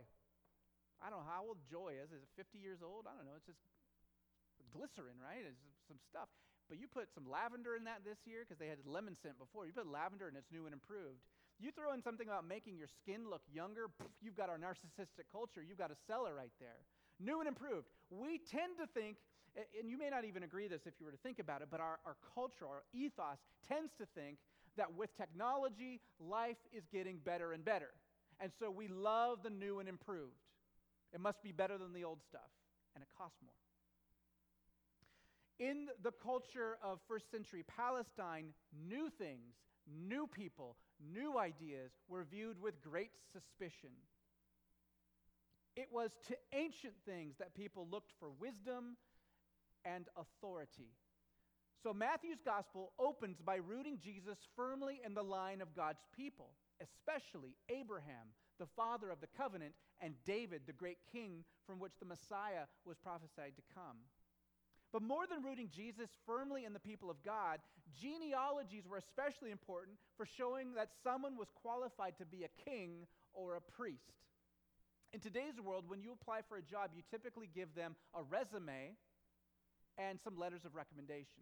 I 1.03 1.09
don't 1.09 1.19
know 1.19 1.31
how 1.31 1.43
old 1.47 1.57
Joy 1.69 1.99
is. 1.99 2.11
Is 2.11 2.23
it 2.23 2.31
50 2.35 2.59
years 2.59 2.79
old? 2.79 3.07
I 3.07 3.15
don't 3.15 3.25
know. 3.25 3.35
It's 3.35 3.45
just 3.45 3.59
glycerin, 4.71 5.19
right? 5.19 5.43
It's 5.43 5.59
some 5.89 5.97
stuff. 6.05 6.29
But 6.69 6.77
you 6.77 6.85
put 6.85 7.09
some 7.09 7.25
lavender 7.25 7.73
in 7.73 7.89
that 7.89 8.05
this 8.05 8.21
year 8.29 8.45
because 8.45 8.61
they 8.61 8.69
had 8.69 8.77
lemon 8.85 9.17
scent 9.17 9.41
before. 9.41 9.65
You 9.65 9.73
put 9.73 9.89
lavender 9.89 10.29
and 10.29 10.37
it's 10.37 10.53
new 10.53 10.69
and 10.69 10.73
improved. 10.73 11.25
You 11.57 11.73
throw 11.73 11.91
in 11.91 12.05
something 12.05 12.29
about 12.29 12.47
making 12.47 12.77
your 12.77 12.87
skin 12.87 13.27
look 13.27 13.41
younger, 13.51 13.89
you've 14.21 14.37
got 14.37 14.47
our 14.47 14.61
narcissistic 14.61 15.27
culture. 15.33 15.65
You've 15.65 15.81
got 15.81 15.91
a 15.91 15.97
seller 16.07 16.31
right 16.37 16.53
there. 16.61 16.85
New 17.19 17.41
and 17.41 17.49
improved. 17.49 17.89
We 18.09 18.39
tend 18.39 18.77
to 18.79 18.87
think, 18.87 19.17
and 19.57 19.89
you 19.89 19.97
may 19.97 20.09
not 20.09 20.23
even 20.23 20.43
agree 20.43 20.69
this 20.69 20.85
if 20.85 20.93
you 21.01 21.05
were 21.05 21.11
to 21.11 21.17
think 21.17 21.39
about 21.39 21.61
it, 21.61 21.67
but 21.69 21.81
our, 21.81 21.99
our 22.05 22.15
culture, 22.33 22.63
our 22.63 22.83
ethos 22.93 23.43
tends 23.67 23.91
to 23.97 24.05
think 24.15 24.37
that 24.77 24.95
with 24.95 25.09
technology, 25.17 25.99
life 26.21 26.61
is 26.71 26.83
getting 26.93 27.17
better 27.17 27.51
and 27.51 27.65
better. 27.65 27.91
And 28.39 28.51
so 28.57 28.71
we 28.71 28.87
love 28.87 29.39
the 29.43 29.49
new 29.49 29.79
and 29.79 29.89
improved. 29.89 30.39
It 31.13 31.19
must 31.19 31.43
be 31.43 31.51
better 31.51 31.77
than 31.77 31.91
the 31.91 32.05
old 32.05 32.19
stuff, 32.23 32.49
and 32.95 33.01
it 33.01 33.09
costs 33.17 33.39
more. 33.43 33.51
In 35.59 35.87
the 36.01 36.11
culture 36.11 36.77
of 36.81 36.99
first 37.07 37.29
century 37.29 37.63
Palestine, 37.75 38.53
new 38.87 39.09
things, 39.09 39.55
new 40.07 40.25
people, 40.25 40.77
new 41.13 41.37
ideas 41.37 41.91
were 42.07 42.23
viewed 42.23 42.61
with 42.61 42.81
great 42.81 43.11
suspicion. 43.33 43.89
It 45.75 45.89
was 45.91 46.11
to 46.27 46.37
ancient 46.53 46.93
things 47.05 47.35
that 47.39 47.55
people 47.55 47.87
looked 47.91 48.11
for 48.19 48.31
wisdom 48.31 48.95
and 49.83 50.07
authority. 50.17 50.91
So 51.83 51.93
Matthew's 51.93 52.41
gospel 52.43 52.91
opens 52.99 53.39
by 53.41 53.55
rooting 53.55 53.99
Jesus 54.01 54.37
firmly 54.55 54.99
in 55.05 55.13
the 55.13 55.23
line 55.23 55.61
of 55.61 55.75
God's 55.75 56.03
people, 56.15 56.51
especially 56.81 57.55
Abraham, 57.69 58.35
the 58.59 58.67
father 58.75 59.09
of 59.09 59.21
the 59.21 59.27
covenant, 59.37 59.73
and 60.01 60.15
David, 60.25 60.63
the 60.65 60.73
great 60.73 60.97
king 61.11 61.43
from 61.65 61.79
which 61.79 61.93
the 61.99 62.05
Messiah 62.05 62.67
was 62.85 62.97
prophesied 62.97 63.55
to 63.55 63.73
come. 63.73 63.97
But 64.91 65.03
more 65.03 65.27
than 65.29 65.43
rooting 65.43 65.69
Jesus 65.69 66.09
firmly 66.25 66.65
in 66.65 66.73
the 66.73 66.79
people 66.79 67.11
of 67.11 67.23
God, 67.23 67.59
genealogies 67.93 68.87
were 68.87 68.97
especially 68.97 69.51
important 69.51 69.97
for 70.17 70.25
showing 70.25 70.73
that 70.73 70.89
someone 71.03 71.37
was 71.37 71.47
qualified 71.61 72.17
to 72.17 72.25
be 72.25 72.43
a 72.43 72.69
king 72.69 73.05
or 73.33 73.55
a 73.55 73.61
priest. 73.61 74.17
In 75.13 75.19
today's 75.19 75.59
world, 75.61 75.85
when 75.87 76.01
you 76.01 76.11
apply 76.11 76.41
for 76.47 76.57
a 76.57 76.61
job, 76.61 76.91
you 76.95 77.01
typically 77.09 77.49
give 77.53 77.73
them 77.75 77.95
a 78.13 78.21
resume 78.23 78.93
and 79.97 80.19
some 80.19 80.37
letters 80.37 80.65
of 80.65 80.75
recommendation. 80.75 81.41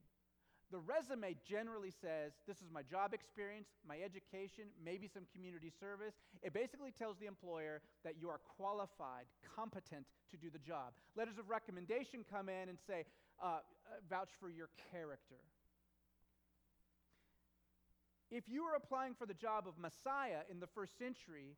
The 0.71 0.79
resume 0.79 1.35
generally 1.47 1.91
says 2.01 2.33
this 2.45 2.57
is 2.57 2.67
my 2.71 2.83
job 2.83 3.13
experience, 3.13 3.67
my 3.87 3.99
education, 4.03 4.67
maybe 4.83 5.07
some 5.07 5.23
community 5.31 5.71
service. 5.79 6.13
It 6.43 6.53
basically 6.53 6.91
tells 6.91 7.15
the 7.19 7.25
employer 7.25 7.79
that 8.03 8.19
you 8.19 8.27
are 8.27 8.39
qualified, 8.57 9.31
competent 9.55 10.05
to 10.31 10.35
do 10.35 10.49
the 10.51 10.59
job. 10.59 10.91
Letters 11.15 11.39
of 11.39 11.47
recommendation 11.47 12.25
come 12.29 12.49
in 12.49 12.67
and 12.67 12.77
say, 12.85 13.05
uh, 13.41 13.59
vouch 14.09 14.29
for 14.39 14.49
your 14.49 14.69
character. 14.91 15.41
If 18.29 18.43
you 18.47 18.63
were 18.63 18.75
applying 18.75 19.13
for 19.15 19.25
the 19.25 19.33
job 19.33 19.67
of 19.67 19.77
Messiah 19.79 20.43
in 20.51 20.59
the 20.59 20.67
first 20.67 20.97
century, 20.97 21.55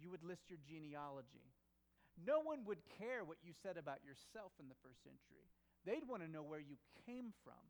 you 0.00 0.10
would 0.10 0.24
list 0.24 0.48
your 0.48 0.58
genealogy. 0.64 1.44
No 2.16 2.40
one 2.40 2.64
would 2.64 2.78
care 2.98 3.24
what 3.24 3.38
you 3.44 3.52
said 3.62 3.76
about 3.76 3.98
yourself 4.06 4.52
in 4.60 4.68
the 4.68 4.78
first 4.82 5.02
century. 5.02 5.50
They'd 5.84 6.08
want 6.08 6.22
to 6.22 6.30
know 6.30 6.42
where 6.42 6.60
you 6.60 6.76
came 7.06 7.34
from. 7.44 7.60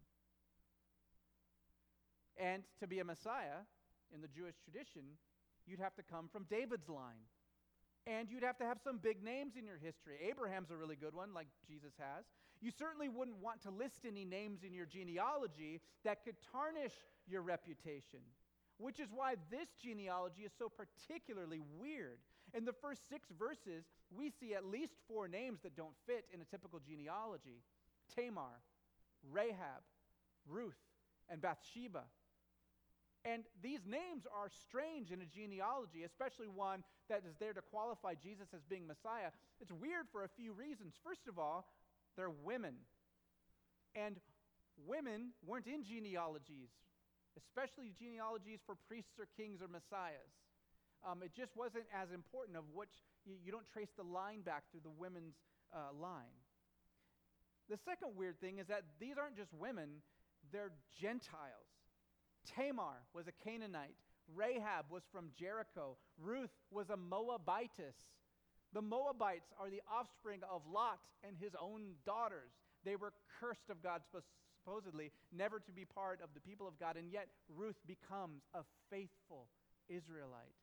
And 2.37 2.63
to 2.81 2.87
be 2.87 3.01
a 3.01 3.05
Messiah 3.05 3.67
in 4.15 4.21
the 4.21 4.29
Jewish 4.29 4.55
tradition, 4.63 5.19
you'd 5.67 5.81
have 5.81 5.95
to 5.97 6.03
come 6.03 6.29
from 6.31 6.47
David's 6.51 6.89
line. 6.89 7.27
And 8.07 8.29
you'd 8.31 8.45
have 8.45 8.59
to 8.59 8.65
have 8.65 8.79
some 8.85 8.99
big 8.99 9.25
names 9.25 9.57
in 9.59 9.65
your 9.65 9.79
history. 9.79 10.21
Abraham's 10.29 10.71
a 10.71 10.77
really 10.77 10.97
good 10.97 11.15
one, 11.15 11.33
like 11.33 11.49
Jesus 11.67 11.95
has. 11.99 12.25
You 12.65 12.71
certainly 12.71 13.11
wouldn't 13.11 13.43
want 13.43 13.61
to 13.65 13.71
list 13.71 14.07
any 14.09 14.25
names 14.25 14.61
in 14.67 14.73
your 14.73 14.87
genealogy 14.87 15.83
that 16.03 16.25
could 16.25 16.37
tarnish 16.51 16.95
your 17.29 17.43
reputation, 17.43 18.21
which 18.79 19.01
is 19.01 19.09
why 19.15 19.35
this 19.51 19.69
genealogy 19.83 20.45
is 20.47 20.53
so 20.59 20.71
particularly 20.71 21.61
weird. 21.79 22.21
In 22.55 22.65
the 22.65 22.73
first 22.73 23.07
six 23.11 23.29
verses, 23.39 23.85
we 24.11 24.31
see 24.31 24.55
at 24.55 24.65
least 24.65 24.95
four 25.07 25.29
names 25.29 25.61
that 25.63 25.77
don't 25.77 25.93
fit 26.07 26.25
in 26.33 26.41
a 26.41 26.45
typical 26.47 26.81
genealogy 26.81 27.61
Tamar, 28.17 28.63
Rahab, 29.31 29.85
Ruth, 30.49 30.81
and 31.29 31.43
Bathsheba. 31.43 32.05
And 33.27 33.45
these 33.63 33.81
names 33.87 34.27
are 34.27 34.49
strange 34.49 35.11
in 35.11 35.21
a 35.21 35.27
genealogy, 35.27 36.03
especially 36.05 36.49
one 36.49 36.83
that 37.11 37.25
is 37.29 37.37
there 37.39 37.53
to 37.53 37.61
qualify 37.61 38.15
Jesus 38.15 38.49
as 38.55 38.63
being 38.63 38.87
Messiah. 38.87 39.33
It's 39.61 39.73
weird 39.73 40.07
for 40.13 40.25
a 40.25 40.29
few 40.29 40.53
reasons. 40.53 40.95
First 41.03 41.29
of 41.29 41.39
all, 41.39 41.67
they're 42.17 42.31
women. 42.31 42.75
And 43.95 44.17
women 44.87 45.31
weren't 45.47 45.67
in 45.67 45.85
genealogies, 45.85 46.71
especially 47.39 47.95
genealogies 47.99 48.61
for 48.67 48.75
priests 48.89 49.19
or 49.19 49.27
kings 49.37 49.63
or 49.63 49.69
messiahs. 49.69 50.35
Um, 51.05 51.23
it 51.23 51.33
just 51.37 51.53
wasn't 51.55 51.85
as 51.93 52.11
important 52.11 52.57
of 52.57 52.65
which 52.73 52.91
you, 53.25 53.37
you, 53.45 53.53
don't 53.53 53.69
trace 53.71 53.93
the 53.97 54.03
line 54.03 54.41
back 54.41 54.65
through 54.71 54.81
the 54.83 54.97
women's 54.97 55.37
uh, 55.73 55.93
line. 55.93 56.33
The 57.69 57.77
second 57.85 58.17
weird 58.17 58.41
thing 58.41 58.59
is 58.59 58.67
that 58.69 58.83
these 58.99 59.17
aren't 59.21 59.37
just 59.37 59.53
women, 59.53 60.01
they're 60.51 60.73
Gentiles. 61.01 61.69
Tamar 62.45 63.05
was 63.13 63.27
a 63.29 63.33
Canaanite. 63.45 63.97
Rahab 64.35 64.87
was 64.91 65.03
from 65.13 65.29
Jericho. 65.39 65.97
Ruth 66.19 66.53
was 66.71 66.89
a 66.89 66.97
Moabitess. 66.97 67.97
The 68.75 68.83
Moabites 68.83 69.55
are 69.59 69.71
the 69.71 69.83
offspring 69.87 70.41
of 70.51 70.63
Lot 70.67 70.99
and 71.23 71.37
his 71.39 71.55
own 71.55 71.95
daughters. 72.05 72.51
They 72.85 72.97
were 72.97 73.15
cursed 73.39 73.71
of 73.71 73.81
God, 73.81 74.03
supposedly, 74.11 75.13
never 75.33 75.61
to 75.61 75.73
be 75.73 75.85
part 75.85 76.19
of 76.21 76.31
the 76.35 76.41
people 76.41 76.67
of 76.67 76.79
God, 76.79 76.97
and 76.97 77.11
yet 77.11 77.29
Ruth 77.49 77.79
becomes 77.87 78.43
a 78.53 78.67
faithful 78.91 79.47
Israelite. 79.89 80.59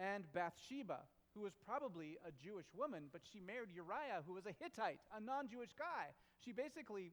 And 0.00 0.24
Bathsheba, 0.32 1.04
who 1.34 1.42
was 1.42 1.52
probably 1.68 2.16
a 2.24 2.32
Jewish 2.42 2.66
woman, 2.72 3.12
but 3.12 3.20
she 3.30 3.38
married 3.38 3.68
Uriah, 3.74 4.24
who 4.26 4.32
was 4.32 4.46
a 4.46 4.56
Hittite, 4.56 5.00
a 5.14 5.20
non 5.20 5.48
Jewish 5.48 5.76
guy. 5.76 6.16
She 6.40 6.52
basically, 6.52 7.12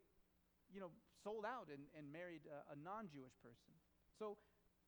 you 0.74 0.80
know, 0.80 0.96
sold 1.24 1.44
out 1.44 1.68
and, 1.68 1.84
and 1.98 2.08
married 2.12 2.48
a, 2.48 2.72
a 2.72 2.76
non 2.80 3.12
Jewish 3.12 3.36
person. 3.44 3.76
So, 4.18 4.38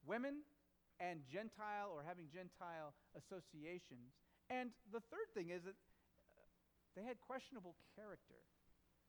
women 0.08 0.48
and 1.02 1.26
Gentile 1.26 1.90
or 1.90 2.06
having 2.06 2.30
Gentile 2.30 2.94
associations. 3.18 4.14
And 4.54 4.70
the 4.94 5.02
third 5.10 5.26
thing 5.34 5.50
is 5.50 5.66
that 5.66 5.74
uh, 5.74 6.46
they 6.94 7.02
had 7.02 7.18
questionable 7.26 7.74
character. 7.98 8.38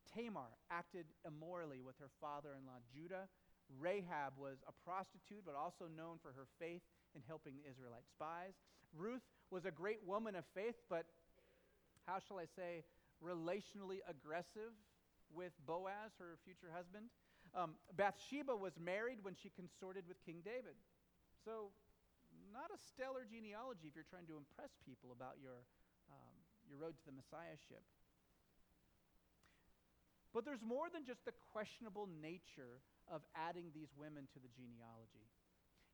Tamar 0.08 0.56
acted 0.72 1.04
immorally 1.28 1.84
with 1.84 2.00
her 2.00 2.08
father 2.16 2.56
in 2.56 2.64
law 2.64 2.80
Judah. 2.88 3.28
Rahab 3.68 4.40
was 4.40 4.64
a 4.64 4.74
prostitute, 4.84 5.44
but 5.44 5.54
also 5.54 5.84
known 5.92 6.16
for 6.24 6.32
her 6.32 6.48
faith 6.58 6.82
in 7.14 7.20
helping 7.28 7.54
the 7.60 7.68
Israelite 7.68 8.08
spies. 8.08 8.56
Ruth 8.96 9.24
was 9.52 9.64
a 9.64 9.70
great 9.70 10.00
woman 10.04 10.34
of 10.34 10.44
faith, 10.56 10.76
but 10.88 11.04
how 12.08 12.18
shall 12.18 12.40
I 12.40 12.48
say, 12.56 12.84
relationally 13.22 14.02
aggressive 14.08 14.74
with 15.34 15.52
Boaz, 15.66 16.12
her 16.18 16.36
future 16.44 16.68
husband. 16.74 17.06
Um, 17.54 17.74
Bathsheba 17.96 18.54
was 18.54 18.72
married 18.80 19.18
when 19.22 19.34
she 19.34 19.50
consorted 19.50 20.04
with 20.08 20.20
King 20.24 20.40
David. 20.44 20.76
So, 21.44 21.72
not 22.52 22.68
a 22.68 22.78
stellar 22.78 23.24
genealogy 23.24 23.88
if 23.88 23.96
you're 23.96 24.08
trying 24.08 24.28
to 24.28 24.36
impress 24.36 24.76
people 24.84 25.10
about 25.10 25.40
your, 25.40 25.64
um, 26.12 26.36
your 26.68 26.76
road 26.76 26.94
to 27.00 27.04
the 27.08 27.16
messiahship. 27.16 27.82
But 30.32 30.44
there's 30.44 30.64
more 30.64 30.88
than 30.88 31.04
just 31.04 31.24
the 31.24 31.36
questionable 31.52 32.08
nature 32.08 32.80
of 33.08 33.20
adding 33.36 33.68
these 33.74 33.92
women 33.96 34.28
to 34.32 34.38
the 34.40 34.48
genealogy. 34.56 35.28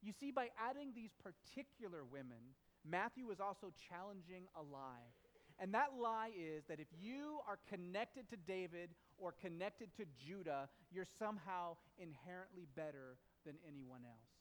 You 0.02 0.14
see, 0.14 0.30
by 0.30 0.54
adding 0.54 0.94
these 0.94 1.10
particular 1.18 2.06
women, 2.06 2.54
Matthew 2.86 3.30
is 3.30 3.40
also 3.40 3.74
challenging 3.90 4.46
a 4.54 4.62
lie. 4.62 5.10
And 5.58 5.74
that 5.74 5.90
lie 5.98 6.30
is 6.38 6.62
that 6.68 6.78
if 6.78 6.86
you 6.94 7.42
are 7.48 7.58
connected 7.68 8.30
to 8.30 8.36
David 8.36 8.90
or 9.18 9.34
connected 9.42 9.90
to 9.96 10.06
Judah, 10.14 10.68
you're 10.92 11.08
somehow 11.18 11.76
inherently 11.98 12.68
better 12.76 13.18
than 13.44 13.56
anyone 13.66 14.02
else. 14.06 14.37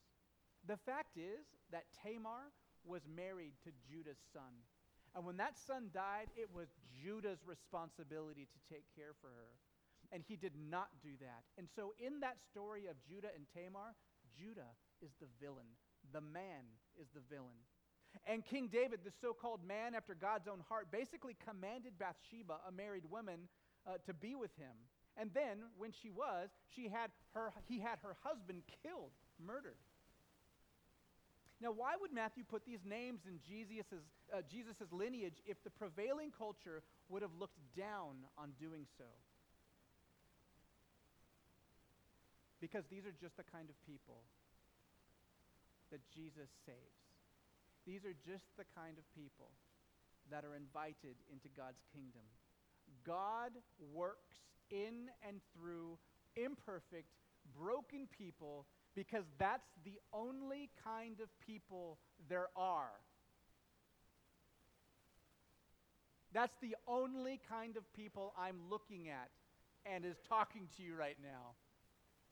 The 0.68 0.78
fact 0.78 1.16
is 1.16 1.48
that 1.72 1.86
Tamar 2.04 2.52
was 2.84 3.02
married 3.08 3.54
to 3.64 3.72
Judah's 3.88 4.20
son. 4.34 4.52
And 5.16 5.26
when 5.26 5.38
that 5.38 5.58
son 5.58 5.90
died, 5.94 6.28
it 6.36 6.50
was 6.54 6.68
Judah's 7.04 7.40
responsibility 7.48 8.48
to 8.52 8.60
take 8.68 8.84
care 8.96 9.16
for 9.20 9.28
her. 9.28 9.52
And 10.12 10.24
he 10.28 10.36
did 10.36 10.54
not 10.56 10.88
do 11.02 11.16
that. 11.20 11.44
And 11.58 11.68
so, 11.76 11.94
in 12.00 12.20
that 12.22 12.38
story 12.52 12.88
of 12.88 12.96
Judah 13.08 13.32
and 13.36 13.48
Tamar, 13.52 13.96
Judah 14.38 14.76
is 15.02 15.12
the 15.20 15.28
villain. 15.42 15.68
The 16.14 16.22
man 16.22 16.64
is 17.00 17.08
the 17.14 17.24
villain. 17.28 17.60
And 18.26 18.46
King 18.46 18.70
David, 18.72 19.02
the 19.04 19.12
so 19.22 19.34
called 19.34 19.66
man 19.68 19.96
after 19.96 20.16
God's 20.16 20.48
own 20.48 20.64
heart, 20.70 20.88
basically 20.92 21.36
commanded 21.44 22.00
Bathsheba, 22.00 22.60
a 22.68 22.72
married 22.72 23.04
woman, 23.10 23.48
uh, 23.86 24.00
to 24.06 24.14
be 24.14 24.36
with 24.36 24.56
him. 24.56 24.76
And 25.18 25.32
then, 25.34 25.60
when 25.78 25.92
she 25.92 26.10
was, 26.10 26.50
she 26.76 26.88
had 26.88 27.12
her, 27.34 27.52
he 27.68 27.80
had 27.80 28.00
her 28.04 28.16
husband 28.24 28.64
killed, 28.84 29.12
murdered. 29.44 29.78
Now, 31.60 31.72
why 31.72 31.98
would 32.00 32.14
Matthew 32.14 32.44
put 32.44 32.66
these 32.66 32.86
names 32.86 33.22
in 33.26 33.40
Jesus' 33.42 33.90
uh, 34.30 34.46
Jesus's 34.46 34.94
lineage 34.94 35.42
if 35.46 35.64
the 35.64 35.72
prevailing 35.72 36.30
culture 36.30 36.84
would 37.10 37.24
have 37.24 37.34
looked 37.40 37.58
down 37.76 38.30
on 38.38 38.54
doing 38.60 38.86
so? 38.98 39.10
Because 42.62 42.86
these 42.90 43.06
are 43.06 43.16
just 43.20 43.38
the 43.38 43.46
kind 43.50 43.70
of 43.70 43.76
people 43.86 44.22
that 45.92 46.02
Jesus 46.14 46.50
saves. 46.66 47.02
These 47.86 48.06
are 48.06 48.14
just 48.26 48.46
the 48.58 48.66
kind 48.76 48.98
of 48.98 49.06
people 49.16 49.50
that 50.30 50.44
are 50.44 50.56
invited 50.56 51.16
into 51.32 51.48
God's 51.56 51.82
kingdom. 51.94 52.26
God 53.06 53.52
works 53.94 54.38
in 54.70 55.10
and 55.26 55.40
through 55.56 55.98
imperfect, 56.36 57.08
broken 57.56 58.08
people 58.12 58.66
because 58.98 59.24
that's 59.38 59.70
the 59.86 60.00
only 60.12 60.70
kind 60.84 61.22
of 61.22 61.30
people 61.46 62.00
there 62.28 62.48
are. 62.58 62.98
That's 66.34 66.56
the 66.62 66.76
only 66.88 67.40
kind 67.48 67.78
of 67.78 67.94
people 67.94 68.34
I'm 68.38 68.58
looking 68.70 69.08
at 69.08 69.30
and 69.86 70.04
is 70.04 70.18
talking 70.28 70.68
to 70.76 70.84
you 70.84 70.96
right 70.96 71.18
now 71.24 71.54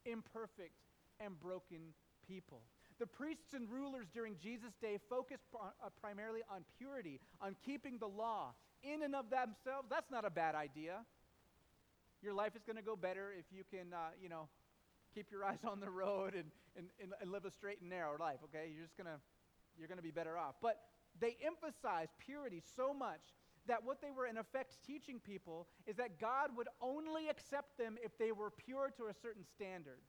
imperfect, 0.05 0.77
and 1.19 1.39
broken 1.39 1.93
people. 2.27 2.61
The 2.99 3.07
priests 3.07 3.53
and 3.53 3.69
rulers 3.69 4.07
during 4.13 4.35
Jesus' 4.41 4.73
day 4.81 4.99
focused 5.09 5.43
uh, 5.53 5.89
primarily 5.99 6.41
on 6.49 6.63
purity, 6.77 7.19
on 7.41 7.55
keeping 7.65 7.97
the 7.99 8.07
law. 8.07 8.53
In 8.83 9.03
and 9.03 9.15
of 9.15 9.29
themselves, 9.29 9.87
that's 9.89 10.11
not 10.11 10.25
a 10.25 10.29
bad 10.29 10.55
idea. 10.55 10.99
Your 12.21 12.33
life 12.33 12.55
is 12.55 12.63
going 12.63 12.77
to 12.77 12.83
go 12.83 12.95
better 12.95 13.33
if 13.37 13.45
you 13.51 13.63
can, 13.69 13.93
uh, 13.93 14.15
you 14.21 14.29
know, 14.29 14.47
keep 15.15 15.31
your 15.31 15.45
eyes 15.45 15.63
on 15.63 15.79
the 15.79 15.89
road 15.89 16.35
and, 16.35 16.51
and, 16.77 16.87
and, 17.21 17.31
live 17.31 17.45
a 17.45 17.51
straight 17.51 17.79
and 17.79 17.89
narrow 17.89 18.17
life, 18.19 18.39
okay? 18.43 18.69
You're 18.73 18.83
just 18.83 18.97
going 18.97 19.07
to, 19.07 19.19
you're 19.79 19.87
going 19.87 19.97
to 19.97 20.03
be 20.03 20.11
better 20.11 20.37
off. 20.37 20.55
But 20.61 20.81
they 21.19 21.37
emphasize 21.45 22.09
purity 22.19 22.61
so 22.75 22.93
much 22.93 23.33
that 23.67 23.83
what 23.83 24.01
they 24.01 24.11
were 24.11 24.27
in 24.27 24.37
effect 24.37 24.77
teaching 24.85 25.19
people 25.19 25.67
is 25.87 25.95
that 25.95 26.19
God 26.19 26.49
would 26.57 26.67
only 26.81 27.29
accept 27.29 27.77
them 27.77 27.95
if 28.03 28.17
they 28.17 28.31
were 28.31 28.51
pure 28.51 28.91
to 28.97 29.05
a 29.05 29.13
certain 29.13 29.45
standard. 29.55 30.01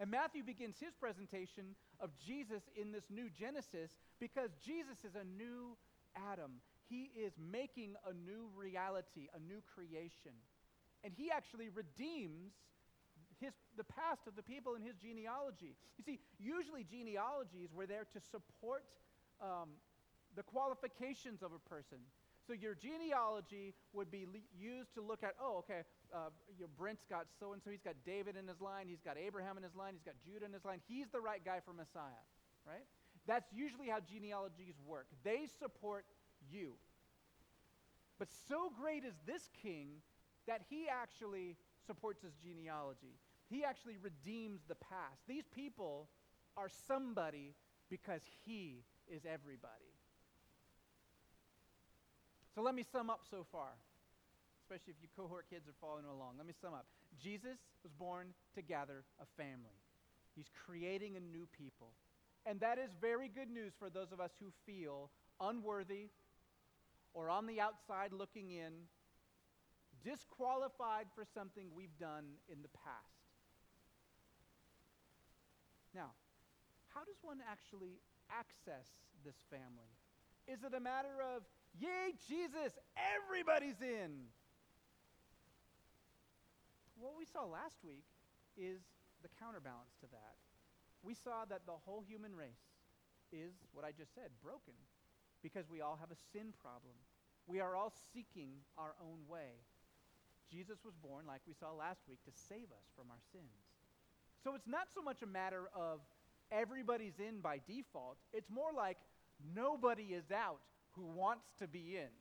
And 0.00 0.10
Matthew 0.10 0.42
begins 0.42 0.76
his 0.80 0.94
presentation 0.94 1.76
of 2.00 2.10
Jesus 2.18 2.62
in 2.74 2.90
this 2.90 3.04
new 3.10 3.28
Genesis 3.28 3.92
because 4.18 4.50
Jesus 4.64 5.04
is 5.04 5.14
a 5.14 5.24
new 5.24 5.76
Adam. 6.16 6.62
He 6.88 7.10
is 7.14 7.34
making 7.38 7.94
a 8.08 8.12
new 8.12 8.48
reality, 8.56 9.28
a 9.34 9.38
new 9.38 9.62
creation. 9.74 10.32
And 11.04 11.12
he 11.16 11.30
actually 11.30 11.68
redeems 11.68 12.52
his, 13.42 13.52
the 13.76 13.84
past 13.84 14.26
of 14.26 14.36
the 14.36 14.42
people 14.42 14.74
in 14.74 14.82
his 14.82 14.96
genealogy. 14.96 15.76
You 15.98 16.04
see, 16.04 16.20
usually 16.38 16.84
genealogies 16.84 17.70
were 17.74 17.86
there 17.86 18.06
to 18.12 18.20
support 18.20 18.84
um, 19.40 19.70
the 20.36 20.42
qualifications 20.42 21.42
of 21.42 21.52
a 21.52 21.58
person. 21.68 21.98
So 22.46 22.52
your 22.52 22.74
genealogy 22.74 23.74
would 23.92 24.10
be 24.10 24.26
le- 24.26 24.50
used 24.58 24.94
to 24.94 25.00
look 25.00 25.22
at, 25.22 25.34
oh, 25.40 25.58
okay, 25.58 25.82
uh, 26.12 26.30
you 26.58 26.64
know, 26.64 26.70
Brent's 26.76 27.04
got 27.08 27.26
so 27.38 27.52
and 27.52 27.62
so. 27.62 27.70
He's 27.70 27.82
got 27.82 27.94
David 28.04 28.36
in 28.36 28.48
his 28.48 28.60
line. 28.60 28.86
He's 28.88 29.02
got 29.02 29.16
Abraham 29.16 29.56
in 29.56 29.62
his 29.62 29.76
line. 29.76 29.94
He's 29.94 30.02
got 30.02 30.14
Judah 30.24 30.46
in 30.46 30.52
his 30.52 30.64
line. 30.64 30.80
He's 30.88 31.06
the 31.12 31.20
right 31.20 31.44
guy 31.44 31.60
for 31.64 31.72
Messiah, 31.72 32.22
right? 32.66 32.84
That's 33.26 33.52
usually 33.52 33.88
how 33.88 34.00
genealogies 34.00 34.74
work. 34.86 35.06
They 35.22 35.46
support 35.60 36.04
you. 36.50 36.74
But 38.18 38.28
so 38.48 38.72
great 38.76 39.04
is 39.04 39.14
this 39.26 39.48
king 39.62 40.02
that 40.46 40.62
he 40.68 40.86
actually 40.90 41.56
supports 41.86 42.22
his 42.22 42.32
genealogy. 42.42 43.14
He 43.52 43.64
actually 43.64 43.96
redeems 44.00 44.60
the 44.66 44.76
past. 44.76 45.20
These 45.28 45.44
people 45.54 46.08
are 46.56 46.70
somebody 46.88 47.54
because 47.90 48.22
he 48.46 48.82
is 49.06 49.26
everybody. 49.26 49.92
So 52.54 52.62
let 52.62 52.74
me 52.74 52.82
sum 52.82 53.10
up 53.10 53.20
so 53.30 53.44
far, 53.52 53.68
especially 54.62 54.94
if 54.96 55.02
you 55.02 55.08
cohort 55.14 55.50
kids 55.50 55.68
are 55.68 55.76
following 55.82 56.06
along. 56.06 56.36
Let 56.38 56.46
me 56.46 56.54
sum 56.62 56.72
up. 56.72 56.86
Jesus 57.22 57.58
was 57.82 57.92
born 57.92 58.28
to 58.54 58.62
gather 58.62 59.04
a 59.20 59.26
family, 59.36 59.76
he's 60.34 60.48
creating 60.66 61.16
a 61.16 61.20
new 61.20 61.46
people. 61.56 61.92
And 62.44 62.58
that 62.60 62.78
is 62.78 62.90
very 63.00 63.28
good 63.28 63.50
news 63.50 63.72
for 63.78 63.88
those 63.88 64.10
of 64.10 64.20
us 64.20 64.32
who 64.40 64.46
feel 64.66 65.10
unworthy 65.40 66.08
or 67.14 67.28
on 67.28 67.46
the 67.46 67.60
outside 67.60 68.12
looking 68.12 68.50
in, 68.50 68.72
disqualified 70.02 71.06
for 71.14 71.24
something 71.34 71.66
we've 71.76 71.96
done 72.00 72.24
in 72.50 72.62
the 72.62 72.68
past. 72.68 73.21
Now, 76.02 76.10
how 76.90 77.06
does 77.06 77.22
one 77.22 77.38
actually 77.46 78.02
access 78.26 78.90
this 79.22 79.38
family? 79.46 79.94
Is 80.50 80.66
it 80.66 80.74
a 80.74 80.82
matter 80.82 81.14
of 81.22 81.46
Yay, 81.80 82.12
Jesus, 82.28 82.76
everybody's 82.98 83.80
in. 83.80 84.28
What 87.00 87.16
we 87.16 87.24
saw 87.24 87.48
last 87.48 87.80
week 87.80 88.04
is 88.60 88.84
the 89.22 89.32
counterbalance 89.40 89.96
to 90.04 90.06
that. 90.12 90.36
We 91.00 91.14
saw 91.14 91.48
that 91.48 91.64
the 91.64 91.80
whole 91.88 92.04
human 92.04 92.36
race 92.36 92.68
is, 93.32 93.56
what 93.72 93.88
I 93.88 93.92
just 93.96 94.14
said, 94.14 94.28
broken 94.42 94.76
because 95.42 95.66
we 95.66 95.80
all 95.80 95.98
have 95.98 96.12
a 96.12 96.20
sin 96.30 96.54
problem. 96.62 96.94
We 97.48 97.58
are 97.58 97.74
all 97.74 97.92
seeking 98.14 98.62
our 98.78 98.94
own 99.02 99.26
way. 99.26 99.64
Jesus 100.46 100.84
was 100.84 100.94
born, 100.94 101.26
like 101.26 101.40
we 101.48 101.54
saw 101.54 101.72
last 101.72 102.06
week, 102.06 102.22
to 102.28 102.30
save 102.30 102.70
us 102.70 102.86
from 102.94 103.10
our 103.10 103.18
sins. 103.32 103.71
So 104.44 104.54
it's 104.54 104.66
not 104.66 104.88
so 104.94 105.02
much 105.02 105.22
a 105.22 105.26
matter 105.26 105.68
of 105.74 106.00
everybody's 106.50 107.18
in 107.18 107.40
by 107.40 107.60
default, 107.66 108.18
it's 108.32 108.50
more 108.50 108.72
like 108.76 108.98
nobody 109.54 110.14
is 110.14 110.30
out 110.30 110.60
who 110.92 111.06
wants 111.06 111.46
to 111.58 111.66
be 111.66 111.96
in. 111.96 112.12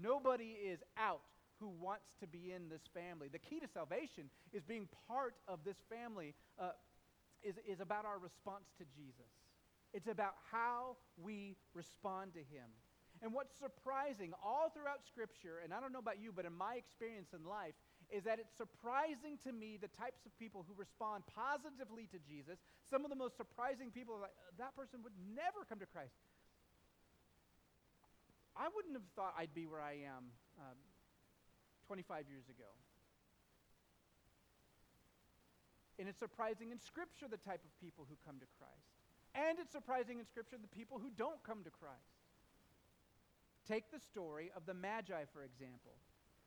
Nobody 0.00 0.56
is 0.64 0.80
out 0.98 1.20
who 1.60 1.68
wants 1.68 2.10
to 2.20 2.26
be 2.26 2.52
in 2.52 2.68
this 2.68 2.82
family. 2.92 3.28
The 3.30 3.38
key 3.38 3.60
to 3.60 3.68
salvation 3.68 4.24
is 4.52 4.64
being 4.64 4.88
part 5.08 5.34
of 5.46 5.60
this 5.64 5.76
family, 5.88 6.34
uh, 6.58 6.70
is, 7.42 7.56
is 7.68 7.80
about 7.80 8.04
our 8.04 8.18
response 8.18 8.64
to 8.78 8.84
Jesus. 8.96 9.30
It's 9.92 10.08
about 10.08 10.34
how 10.50 10.96
we 11.16 11.56
respond 11.74 12.32
to 12.34 12.40
him. 12.40 12.66
And 13.22 13.32
what's 13.32 13.54
surprising 13.56 14.32
all 14.42 14.70
throughout 14.74 15.06
Scripture, 15.06 15.62
and 15.62 15.72
I 15.72 15.80
don't 15.80 15.92
know 15.92 16.02
about 16.02 16.20
you, 16.20 16.32
but 16.34 16.44
in 16.44 16.52
my 16.52 16.74
experience 16.74 17.28
in 17.32 17.46
life, 17.48 17.74
is 18.10 18.24
that 18.24 18.38
it's 18.38 18.56
surprising 18.56 19.38
to 19.44 19.52
me 19.52 19.78
the 19.80 19.92
types 19.92 20.26
of 20.26 20.32
people 20.38 20.64
who 20.66 20.74
respond 20.76 21.24
positively 21.30 22.08
to 22.12 22.18
Jesus. 22.18 22.58
Some 22.90 23.04
of 23.04 23.10
the 23.10 23.16
most 23.16 23.36
surprising 23.36 23.90
people 23.90 24.14
are 24.14 24.28
like, 24.28 24.36
that 24.58 24.76
person 24.76 25.00
would 25.02 25.16
never 25.34 25.64
come 25.68 25.78
to 25.78 25.86
Christ. 25.86 26.14
I 28.56 28.68
wouldn't 28.74 28.94
have 28.94 29.06
thought 29.16 29.34
I'd 29.38 29.54
be 29.54 29.66
where 29.66 29.82
I 29.82 30.06
am 30.06 30.30
um, 30.58 30.78
25 31.86 32.28
years 32.30 32.46
ago. 32.48 32.70
And 35.98 36.08
it's 36.08 36.18
surprising 36.18 36.70
in 36.70 36.78
Scripture 36.78 37.26
the 37.30 37.38
type 37.38 37.62
of 37.62 37.72
people 37.80 38.06
who 38.08 38.16
come 38.26 38.38
to 38.38 38.46
Christ. 38.58 38.90
And 39.34 39.58
it's 39.58 39.72
surprising 39.72 40.18
in 40.18 40.26
Scripture 40.26 40.56
the 40.60 40.70
people 40.70 40.98
who 40.98 41.10
don't 41.16 41.42
come 41.42 41.62
to 41.64 41.70
Christ. 41.70 42.14
Take 43.66 43.90
the 43.90 43.98
story 43.98 44.50
of 44.54 44.66
the 44.66 44.74
Magi, 44.74 45.24
for 45.32 45.42
example. 45.42 45.98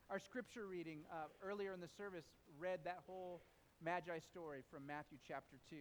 Our 0.10 0.20
scripture 0.20 0.66
reading 0.66 1.00
uh, 1.12 1.28
earlier 1.44 1.74
in 1.74 1.82
the 1.82 1.90
service 1.98 2.24
read 2.58 2.80
that 2.86 3.00
whole 3.06 3.42
Magi 3.84 4.20
story 4.20 4.62
from 4.72 4.88
Matthew 4.88 5.18
chapter 5.28 5.58
2. 5.70 5.76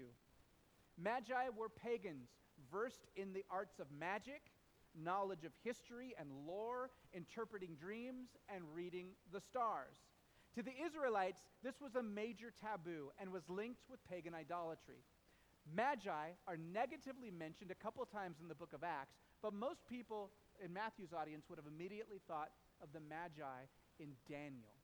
Magi 0.98 1.46
were 1.56 1.68
pagans, 1.68 2.30
versed 2.72 3.06
in 3.14 3.32
the 3.32 3.44
arts 3.52 3.78
of 3.78 3.86
magic, 3.96 4.50
knowledge 5.00 5.44
of 5.44 5.52
history 5.62 6.12
and 6.18 6.28
lore, 6.44 6.90
interpreting 7.14 7.76
dreams, 7.78 8.30
and 8.52 8.64
reading 8.74 9.10
the 9.32 9.40
stars. 9.40 9.94
To 10.56 10.62
the 10.62 10.74
Israelites, 10.84 11.42
this 11.62 11.80
was 11.80 11.94
a 11.94 12.02
major 12.02 12.50
taboo 12.60 13.12
and 13.20 13.30
was 13.30 13.48
linked 13.48 13.82
with 13.88 14.02
pagan 14.10 14.34
idolatry. 14.34 15.06
Magi 15.72 16.34
are 16.48 16.58
negatively 16.72 17.30
mentioned 17.30 17.70
a 17.70 17.76
couple 17.76 18.04
times 18.04 18.38
in 18.42 18.48
the 18.48 18.56
book 18.56 18.72
of 18.72 18.82
Acts, 18.82 19.14
but 19.40 19.54
most 19.54 19.86
people 19.88 20.30
in 20.64 20.72
Matthew's 20.72 21.12
audience 21.12 21.44
would 21.48 21.60
have 21.60 21.70
immediately 21.72 22.18
thought 22.26 22.50
of 22.82 22.88
the 22.92 23.00
Magi 23.00 23.70
in 23.98 24.12
Daniel. 24.28 24.74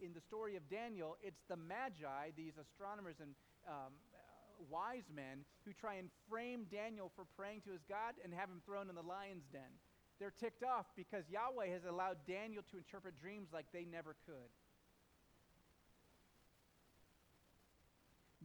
In 0.00 0.12
the 0.12 0.20
story 0.20 0.56
of 0.56 0.68
Daniel, 0.68 1.16
it's 1.22 1.42
the 1.48 1.56
Magi, 1.56 2.34
these 2.36 2.58
astronomers 2.58 3.16
and 3.20 3.30
um, 3.68 3.94
uh, 4.12 4.64
wise 4.70 5.06
men, 5.14 5.46
who 5.64 5.72
try 5.72 5.94
and 5.94 6.10
frame 6.28 6.66
Daniel 6.70 7.10
for 7.14 7.24
praying 7.36 7.62
to 7.62 7.72
his 7.72 7.84
God 7.88 8.14
and 8.22 8.34
have 8.34 8.48
him 8.48 8.60
thrown 8.66 8.90
in 8.90 8.96
the 8.96 9.06
lion's 9.06 9.46
den. 9.52 9.70
They're 10.18 10.34
ticked 10.34 10.62
off 10.62 10.86
because 10.96 11.24
Yahweh 11.30 11.70
has 11.72 11.84
allowed 11.88 12.18
Daniel 12.26 12.62
to 12.70 12.76
interpret 12.76 13.18
dreams 13.20 13.48
like 13.52 13.66
they 13.72 13.84
never 13.84 14.14
could. 14.26 14.50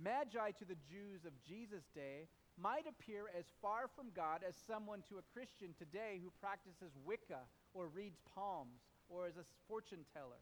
Magi 0.01 0.51
to 0.57 0.65
the 0.65 0.79
Jews 0.87 1.25
of 1.27 1.35
Jesus' 1.43 1.85
day 1.93 2.29
might 2.55 2.87
appear 2.87 3.27
as 3.37 3.45
far 3.61 3.91
from 3.95 4.07
God 4.15 4.41
as 4.47 4.55
someone 4.67 5.03
to 5.09 5.19
a 5.19 5.29
Christian 5.33 5.75
today 5.77 6.19
who 6.23 6.31
practices 6.39 6.95
Wicca 7.05 7.43
or 7.73 7.87
reads 7.87 8.19
palms 8.33 8.79
or 9.09 9.25
as 9.27 9.37
a 9.37 9.45
fortune 9.67 10.05
teller. 10.13 10.41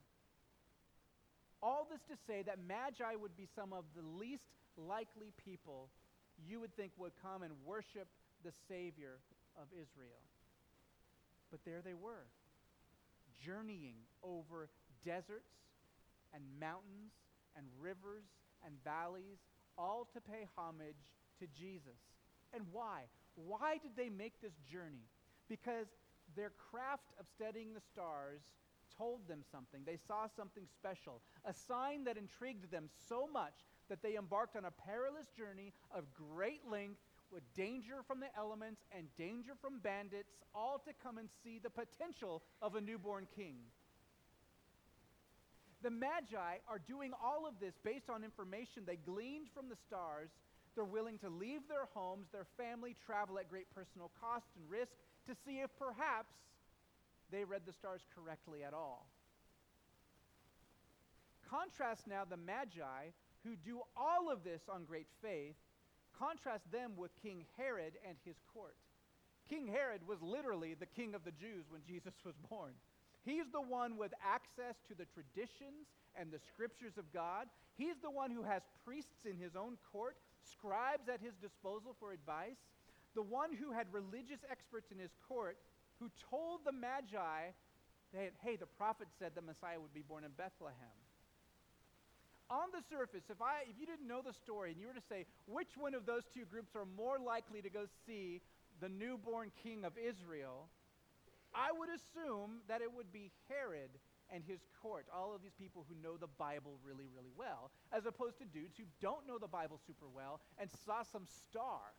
All 1.62 1.88
this 1.90 2.02
to 2.12 2.16
say 2.28 2.44
that 2.44 2.60
Magi 2.68 3.16
would 3.16 3.36
be 3.36 3.48
some 3.56 3.74
of 3.74 3.84
the 3.96 4.04
least 4.04 4.44
likely 4.78 5.34
people 5.44 5.90
you 6.46 6.60
would 6.60 6.76
think 6.76 6.92
would 6.98 7.14
come 7.22 7.42
and 7.42 7.54
worship 7.66 8.08
the 8.44 8.52
Savior 8.68 9.18
of 9.58 9.66
Israel. 9.74 10.22
But 11.50 11.62
there 11.66 11.82
they 11.84 11.96
were, 11.96 12.28
journeying 13.44 13.96
over 14.22 14.70
deserts 15.04 15.56
and 16.34 16.44
mountains 16.60 17.14
and 17.56 17.66
rivers 17.80 18.26
and 18.66 18.76
valleys, 18.84 19.40
all 19.78 20.08
to 20.14 20.22
pay 20.22 20.46
homage 20.58 21.16
to 21.40 21.48
Jesus. 21.58 21.98
And 22.54 22.64
why? 22.72 23.04
Why 23.36 23.78
did 23.78 23.96
they 23.96 24.10
make 24.10 24.42
this 24.42 24.54
journey? 24.72 25.10
Because 25.50 25.88
their 26.38 26.52
craft 26.72 27.12
of 27.20 27.26
studying 27.28 27.74
the 27.74 27.82
stars 27.82 28.42
told 28.98 29.28
them 29.28 29.44
something. 29.52 29.82
They 29.86 29.98
saw 30.08 30.28
something 30.36 30.64
special, 30.74 31.22
a 31.46 31.54
sign 31.54 32.04
that 32.06 32.18
intrigued 32.18 32.72
them 32.72 32.90
so 33.10 33.28
much 33.32 33.66
that 33.90 34.02
they 34.02 34.16
embarked 34.16 34.56
on 34.56 34.66
a 34.66 34.72
perilous 34.72 35.28
journey 35.38 35.74
of 35.92 36.06
great 36.14 36.62
length 36.70 37.02
with 37.32 37.44
danger 37.54 38.04
from 38.08 38.20
the 38.20 38.28
elements 38.38 38.82
and 38.96 39.08
danger 39.18 39.52
from 39.62 39.80
bandits, 39.80 40.32
all 40.56 40.82
to 40.86 40.94
come 41.04 41.18
and 41.18 41.30
see 41.44 41.60
the 41.60 41.70
potential 41.70 42.42
of 42.62 42.76
a 42.76 42.82
newborn 42.82 43.28
king. 43.36 43.56
The 45.84 45.92
Magi 45.92 46.58
are 46.68 46.80
doing 46.88 47.12
all 47.24 47.46
of 47.48 47.60
this 47.60 47.74
based 47.84 48.10
on 48.10 48.24
information 48.24 48.84
they 48.86 48.96
gleaned 48.96 49.48
from 49.54 49.70
the 49.70 49.76
stars. 49.76 50.30
They're 50.74 50.86
willing 50.86 51.20
to 51.20 51.30
leave 51.30 51.62
their 51.68 51.86
homes, 51.94 52.28
their 52.32 52.48
family, 52.58 52.96
travel 53.06 53.38
at 53.38 53.50
great 53.50 53.70
personal 53.76 54.12
cost 54.20 54.46
and 54.56 54.70
risk 54.70 54.94
to 55.28 55.36
see 55.46 55.60
if 55.60 55.70
perhaps 55.78 56.34
they 57.32 57.44
read 57.44 57.62
the 57.66 57.74
stars 57.74 58.02
correctly 58.16 58.64
at 58.64 58.74
all. 58.74 59.08
Contrast 61.50 62.08
now 62.08 62.24
the 62.24 62.38
Magi, 62.38 63.12
who 63.44 63.56
do 63.56 63.82
all 63.96 64.32
of 64.32 64.44
this 64.44 64.62
on 64.74 64.84
great 64.84 65.08
faith, 65.22 65.56
contrast 66.18 66.70
them 66.72 66.94
with 66.98 67.12
King 67.22 67.46
Herod 67.58 67.94
and 68.08 68.18
his 68.26 68.36
court. 68.54 68.76
King 69.50 69.68
Herod 69.68 70.02
was 70.08 70.22
literally 70.22 70.74
the 70.74 70.86
king 70.86 71.16
of 71.16 71.24
the 71.24 71.32
Jews 71.32 71.66
when 71.70 71.82
Jesus 71.88 72.14
was 72.26 72.36
born. 72.50 72.74
He's 73.24 73.50
the 73.52 73.62
one 73.62 73.98
with 73.98 74.14
access 74.24 74.76
to 74.88 74.96
the 74.96 75.06
traditions 75.06 75.88
and 76.16 76.32
the 76.32 76.40
scriptures 76.40 76.98
of 76.98 77.12
God. 77.14 77.48
He's 77.78 78.00
the 78.02 78.12
one 78.12 78.32
who 78.32 78.44
has 78.44 78.64
priests 78.86 79.26
in 79.26 79.38
his 79.38 79.56
own 79.56 79.78
court, 79.92 80.18
scribes 80.44 81.08
at 81.08 81.22
his 81.22 81.36
disposal 81.36 81.96
for 82.00 82.12
advice, 82.12 82.60
the 83.18 83.26
one 83.26 83.50
who 83.50 83.74
had 83.74 83.90
religious 83.90 84.46
experts 84.46 84.94
in 84.94 85.02
his 85.02 85.10
court 85.28 85.58
who 85.98 86.06
told 86.30 86.62
the 86.62 86.72
Magi 86.72 87.50
that, 88.14 88.32
hey, 88.46 88.56
the 88.56 88.70
prophet 88.78 89.08
said 89.18 89.34
the 89.34 89.42
Messiah 89.42 89.82
would 89.82 89.94
be 89.94 90.06
born 90.06 90.24
in 90.24 90.30
Bethlehem. 90.38 91.02
On 92.54 92.70
the 92.70 92.86
surface, 92.86 93.26
if, 93.34 93.42
I, 93.42 93.66
if 93.66 93.76
you 93.82 93.90
didn't 93.90 94.08
know 94.08 94.22
the 94.22 94.38
story 94.38 94.70
and 94.70 94.80
you 94.80 94.86
were 94.86 94.94
to 94.94 95.10
say 95.10 95.26
which 95.50 95.74
one 95.76 95.98
of 95.98 96.06
those 96.06 96.30
two 96.30 96.46
groups 96.46 96.78
are 96.78 96.86
more 96.86 97.18
likely 97.18 97.60
to 97.66 97.74
go 97.74 97.90
see 98.06 98.40
the 98.80 98.88
newborn 98.88 99.50
king 99.66 99.84
of 99.84 99.98
Israel, 99.98 100.70
I 101.58 101.74
would 101.74 101.90
assume 101.90 102.62
that 102.70 102.86
it 102.86 102.94
would 102.94 103.12
be 103.12 103.34
Herod 103.50 103.98
and 104.30 104.44
his 104.46 104.62
court, 104.84 105.08
all 105.10 105.34
of 105.34 105.42
these 105.42 105.58
people 105.58 105.90
who 105.90 105.98
know 106.06 106.18
the 106.22 106.30
Bible 106.38 106.78
really, 106.86 107.10
really 107.10 107.34
well, 107.36 107.72
as 107.92 108.06
opposed 108.06 108.38
to 108.40 108.46
dudes 108.46 108.78
who 108.78 108.86
don't 109.02 109.26
know 109.26 109.40
the 109.42 109.50
Bible 109.50 109.82
super 109.88 110.08
well 110.14 110.40
and 110.62 110.70
saw 110.86 111.02
some 111.02 111.26
star 111.26 111.98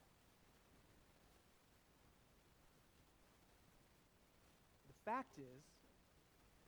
fact 5.09 5.41
is 5.41 5.65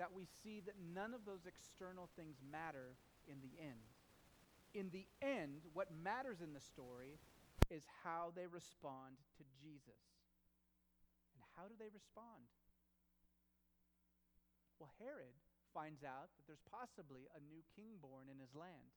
that 0.00 0.16
we 0.16 0.24
see 0.40 0.64
that 0.64 0.80
none 0.80 1.12
of 1.12 1.28
those 1.28 1.44
external 1.44 2.08
things 2.16 2.40
matter 2.40 2.96
in 3.28 3.36
the 3.44 3.52
end. 3.60 3.84
In 4.72 4.88
the 4.88 5.04
end, 5.20 5.68
what 5.76 5.92
matters 5.92 6.40
in 6.40 6.56
the 6.56 6.64
story 6.64 7.20
is 7.68 7.84
how 8.00 8.32
they 8.32 8.48
respond 8.48 9.20
to 9.36 9.44
Jesus. 9.60 10.00
And 11.36 11.44
how 11.52 11.68
do 11.68 11.76
they 11.76 11.92
respond? 11.92 12.48
Well, 14.80 14.88
Herod 14.96 15.36
finds 15.76 16.00
out 16.00 16.32
that 16.40 16.48
there's 16.48 16.64
possibly 16.64 17.28
a 17.36 17.44
new 17.44 17.60
king 17.76 18.00
born 18.00 18.32
in 18.32 18.40
his 18.40 18.56
land. 18.56 18.96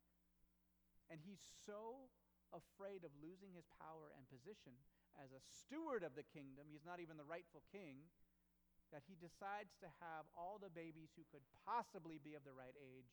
And 1.12 1.20
he's 1.20 1.44
so 1.68 2.08
afraid 2.56 3.04
of 3.04 3.12
losing 3.20 3.52
his 3.52 3.68
power 3.76 4.16
and 4.16 4.24
position 4.32 4.80
as 5.20 5.36
a 5.36 5.44
steward 5.44 6.02
of 6.02 6.16
the 6.16 6.26
kingdom, 6.26 6.72
he's 6.72 6.88
not 6.88 7.04
even 7.04 7.20
the 7.20 7.28
rightful 7.28 7.62
king 7.70 8.08
that 8.94 9.02
he 9.10 9.18
decides 9.18 9.74
to 9.82 9.90
have 10.00 10.30
all 10.38 10.62
the 10.62 10.70
babies 10.70 11.10
who 11.18 11.26
could 11.34 11.42
possibly 11.66 12.22
be 12.22 12.38
of 12.38 12.46
the 12.46 12.54
right 12.54 12.78
age 12.78 13.10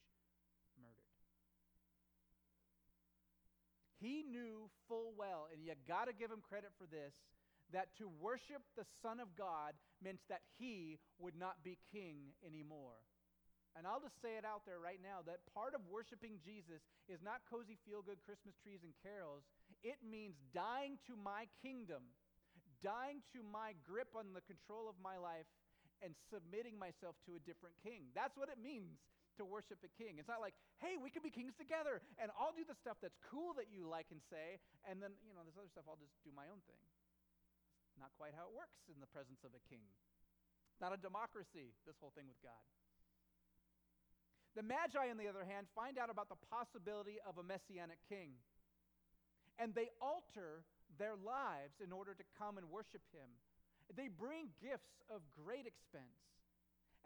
murdered. 0.77 1.11
He 3.97 4.25
knew 4.25 4.69
full 4.88 5.12
well, 5.16 5.49
and 5.53 5.64
you 5.64 5.73
got 5.88 6.09
to 6.09 6.16
give 6.16 6.33
him 6.33 6.45
credit 6.45 6.73
for 6.77 6.88
this, 6.88 7.12
that 7.73 7.93
to 8.01 8.09
worship 8.21 8.64
the 8.77 8.88
Son 9.05 9.21
of 9.21 9.33
God 9.37 9.77
meant 10.05 10.21
that 10.29 10.45
he 10.61 11.01
would 11.21 11.37
not 11.37 11.61
be 11.64 11.77
king 11.93 12.33
anymore. 12.45 13.01
And 13.79 13.87
I'll 13.87 14.03
just 14.03 14.19
say 14.19 14.35
it 14.35 14.43
out 14.43 14.66
there 14.66 14.83
right 14.83 14.99
now 14.99 15.23
that 15.31 15.47
part 15.55 15.79
of 15.79 15.81
worshiping 15.87 16.43
Jesus 16.43 16.83
is 17.07 17.23
not 17.23 17.47
cozy, 17.47 17.79
feel 17.87 18.03
good 18.03 18.19
Christmas 18.27 18.59
trees 18.59 18.83
and 18.83 18.90
carols. 18.99 19.47
It 19.87 20.03
means 20.03 20.35
dying 20.51 20.99
to 21.07 21.14
my 21.14 21.47
kingdom, 21.62 22.03
dying 22.83 23.23
to 23.31 23.47
my 23.47 23.79
grip 23.87 24.11
on 24.19 24.35
the 24.35 24.43
control 24.51 24.90
of 24.90 24.99
my 24.99 25.14
life, 25.21 25.47
and 26.01 26.17
submitting 26.33 26.77
myself 26.77 27.17
to 27.29 27.37
a 27.37 27.43
different 27.45 27.77
king. 27.81 28.09
That's 28.17 28.37
what 28.37 28.49
it 28.49 28.59
means 28.61 29.01
to 29.39 29.47
worship 29.47 29.81
a 29.81 29.93
king. 29.97 30.21
It's 30.21 30.29
not 30.29 30.45
like, 30.45 30.57
hey, 30.83 31.01
we 31.01 31.09
can 31.09 31.25
be 31.25 31.33
kings 31.33 31.57
together 31.57 32.05
and 32.21 32.29
I'll 32.37 32.53
do 32.53 32.67
the 32.67 32.77
stuff 32.77 33.01
that's 33.01 33.17
cool 33.33 33.57
that 33.57 33.73
you 33.73 33.89
like 33.89 34.13
and 34.13 34.21
say, 34.29 34.61
and 34.85 35.01
then, 35.01 35.17
you 35.25 35.33
know, 35.33 35.47
this 35.47 35.57
other 35.57 35.71
stuff, 35.71 35.89
I'll 35.89 36.01
just 36.01 36.13
do 36.27 36.35
my 36.35 36.51
own 36.51 36.61
thing. 36.69 36.83
It's 37.89 38.01
not 38.01 38.13
quite 38.21 38.37
how 38.37 38.51
it 38.51 38.55
works 38.55 38.85
in 38.93 39.01
the 39.01 39.09
presence 39.09 39.41
of 39.47 39.57
a 39.57 39.63
king. 39.71 39.87
Not 40.81 40.93
a 40.93 41.01
democracy, 41.01 41.77
this 41.85 41.97
whole 42.01 42.13
thing 42.13 42.29
with 42.29 42.41
God. 42.41 42.65
The 44.57 44.67
Magi, 44.67 45.09
on 45.13 45.21
the 45.21 45.31
other 45.31 45.47
hand, 45.47 45.71
find 45.77 45.95
out 46.01 46.11
about 46.11 46.29
the 46.29 46.41
possibility 46.51 47.23
of 47.23 47.39
a 47.39 47.45
messianic 47.45 48.03
king. 48.09 48.35
And 49.61 49.77
they 49.77 49.93
alter 50.01 50.65
their 50.99 51.15
lives 51.15 51.79
in 51.79 51.93
order 51.93 52.17
to 52.17 52.25
come 52.35 52.59
and 52.59 52.67
worship 52.67 53.05
him. 53.15 53.31
They 53.96 54.09
bring 54.09 54.55
gifts 54.62 55.03
of 55.11 55.22
great 55.35 55.66
expense. 55.66 56.20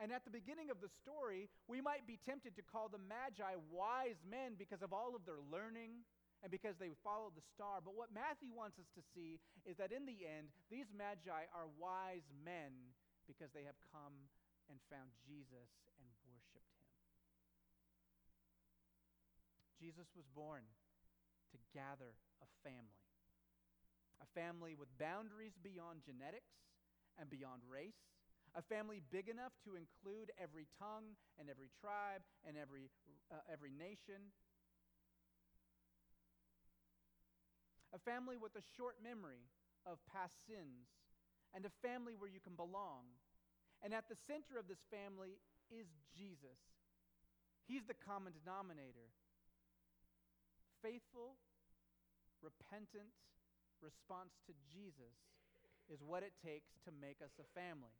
And 0.02 0.10
at 0.10 0.26
the 0.26 0.34
beginning 0.34 0.74
of 0.74 0.82
the 0.82 0.90
story, 0.90 1.46
we 1.70 1.78
might 1.78 2.02
be 2.02 2.18
tempted 2.26 2.58
to 2.58 2.64
call 2.66 2.90
the 2.90 2.98
Magi 2.98 3.54
wise 3.70 4.18
men 4.26 4.58
because 4.58 4.82
of 4.82 4.90
all 4.90 5.14
of 5.14 5.22
their 5.22 5.38
learning 5.38 6.02
and 6.42 6.50
because 6.50 6.74
they 6.76 6.92
followed 7.06 7.38
the 7.38 7.46
star. 7.54 7.78
But 7.78 7.94
what 7.94 8.10
Matthew 8.10 8.50
wants 8.50 8.76
us 8.82 8.90
to 8.98 9.02
see 9.14 9.38
is 9.62 9.78
that 9.78 9.94
in 9.94 10.02
the 10.02 10.26
end, 10.26 10.50
these 10.66 10.90
Magi 10.90 11.46
are 11.54 11.70
wise 11.78 12.26
men 12.42 12.92
because 13.30 13.54
they 13.54 13.64
have 13.64 13.78
come 13.94 14.28
and 14.66 14.82
found 14.90 15.14
Jesus 15.22 15.70
and 16.02 16.10
worshiped 16.26 16.74
him. 16.74 16.90
Jesus 19.78 20.10
was 20.18 20.26
born 20.34 20.66
to 21.54 21.58
gather 21.70 22.18
a 22.42 22.48
family, 22.66 23.06
a 24.18 24.28
family 24.34 24.74
with 24.74 24.90
boundaries 24.98 25.54
beyond 25.62 26.02
genetics 26.02 26.50
and 27.18 27.30
beyond 27.30 27.62
race. 27.66 27.98
A 28.54 28.62
family 28.62 29.02
big 29.10 29.28
enough 29.28 29.52
to 29.66 29.74
include 29.74 30.30
every 30.38 30.70
tongue 30.78 31.18
and 31.38 31.50
every 31.50 31.70
tribe 31.82 32.22
and 32.46 32.54
every, 32.54 32.86
uh, 33.30 33.42
every 33.50 33.74
nation 33.74 34.30
a 37.94 38.00
family 38.02 38.34
with 38.34 38.50
a 38.58 38.64
short 38.74 38.98
memory 38.98 39.46
of 39.86 40.02
past 40.10 40.34
sins, 40.50 40.90
and 41.54 41.62
a 41.62 41.70
family 41.78 42.18
where 42.18 42.28
you 42.28 42.42
can 42.42 42.58
belong. 42.58 43.06
And 43.86 43.94
at 43.94 44.10
the 44.10 44.18
center 44.26 44.58
of 44.58 44.66
this 44.66 44.82
family 44.90 45.38
is 45.70 45.86
Jesus. 46.10 46.58
He's 47.70 47.86
the 47.86 47.94
common 47.94 48.34
denominator. 48.34 49.14
Faithful, 50.82 51.38
repentant 52.42 53.14
response 53.78 54.34
to 54.50 54.52
Jesus 54.74 55.14
is 55.92 56.02
what 56.02 56.22
it 56.22 56.32
takes 56.40 56.76
to 56.84 56.90
make 56.92 57.20
us 57.20 57.36
a 57.40 57.46
family. 57.52 57.96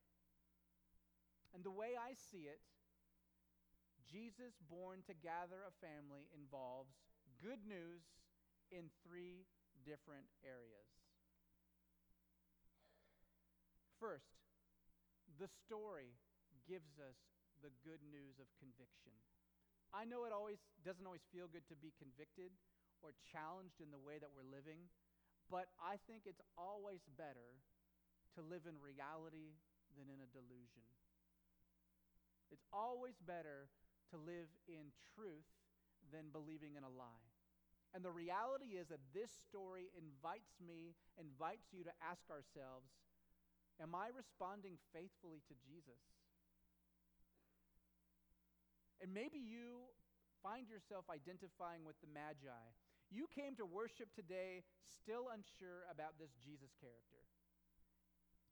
And 1.54 1.62
the 1.62 1.74
way 1.74 1.94
I 1.94 2.16
see 2.16 2.50
it, 2.50 2.58
Jesus 4.02 4.58
born 4.66 5.06
to 5.06 5.14
gather 5.14 5.62
a 5.64 5.74
family 5.78 6.26
involves 6.34 6.98
good 7.38 7.62
news 7.66 8.02
in 8.70 8.90
three 9.06 9.46
different 9.86 10.26
areas. 10.42 10.90
First, 14.00 14.44
the 15.38 15.48
story 15.48 16.18
gives 16.66 16.98
us 16.98 17.16
the 17.62 17.72
good 17.82 18.02
news 18.04 18.36
of 18.42 18.50
conviction. 18.60 19.14
I 19.94 20.04
know 20.04 20.26
it 20.26 20.34
always 20.34 20.58
doesn't 20.82 21.06
always 21.06 21.24
feel 21.30 21.46
good 21.46 21.64
to 21.70 21.78
be 21.78 21.94
convicted 21.96 22.50
or 23.00 23.14
challenged 23.30 23.78
in 23.78 23.94
the 23.94 24.00
way 24.00 24.18
that 24.18 24.32
we're 24.34 24.46
living, 24.46 24.90
but 25.46 25.70
I 25.78 26.02
think 26.10 26.26
it's 26.26 26.42
always 26.58 27.04
better 27.14 27.62
to 28.34 28.42
live 28.42 28.66
in 28.66 28.76
reality 28.82 29.54
than 29.94 30.10
in 30.10 30.18
a 30.22 30.30
delusion. 30.30 30.86
It's 32.50 32.66
always 32.70 33.18
better 33.22 33.70
to 34.10 34.16
live 34.18 34.50
in 34.68 34.94
truth 35.14 35.48
than 36.12 36.30
believing 36.30 36.76
in 36.76 36.84
a 36.84 36.92
lie. 36.92 37.30
And 37.94 38.02
the 38.02 38.14
reality 38.14 38.74
is 38.74 38.90
that 38.90 39.02
this 39.14 39.30
story 39.46 39.90
invites 39.94 40.58
me, 40.58 40.98
invites 41.14 41.70
you 41.70 41.86
to 41.86 41.94
ask 42.02 42.26
ourselves 42.30 42.90
Am 43.82 43.90
I 43.90 44.14
responding 44.14 44.78
faithfully 44.94 45.42
to 45.50 45.54
Jesus? 45.66 45.98
And 49.02 49.10
maybe 49.10 49.42
you 49.42 49.90
find 50.38 50.70
yourself 50.70 51.10
identifying 51.10 51.82
with 51.82 51.98
the 51.98 52.06
Magi. 52.06 52.66
You 53.10 53.26
came 53.34 53.58
to 53.58 53.66
worship 53.66 54.14
today 54.14 54.62
still 54.78 55.26
unsure 55.34 55.90
about 55.90 56.14
this 56.22 56.30
Jesus 56.38 56.70
character. 56.78 57.23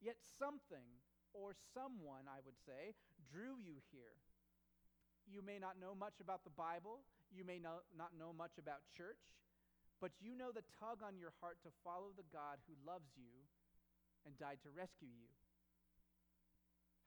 Yet 0.02 0.18
something, 0.36 0.84
or 1.30 1.54
someone, 1.72 2.26
I 2.26 2.42
would 2.42 2.58
say, 2.66 2.98
drew 3.30 3.56
you 3.62 3.78
here. 3.94 4.18
You 5.30 5.40
may 5.46 5.62
not 5.62 5.78
know 5.78 5.94
much 5.94 6.18
about 6.18 6.42
the 6.42 6.52
Bible. 6.52 7.06
You 7.30 7.46
may 7.46 7.62
not 7.62 8.12
know 8.18 8.34
much 8.34 8.58
about 8.60 8.84
church, 8.92 9.22
but 10.02 10.12
you 10.20 10.36
know 10.36 10.52
the 10.52 10.66
tug 10.82 11.00
on 11.00 11.16
your 11.16 11.32
heart 11.40 11.62
to 11.64 11.72
follow 11.80 12.12
the 12.12 12.26
God 12.28 12.60
who 12.68 12.74
loves 12.84 13.14
you 13.16 13.46
and 14.26 14.36
died 14.36 14.60
to 14.66 14.74
rescue 14.74 15.08
you. 15.08 15.30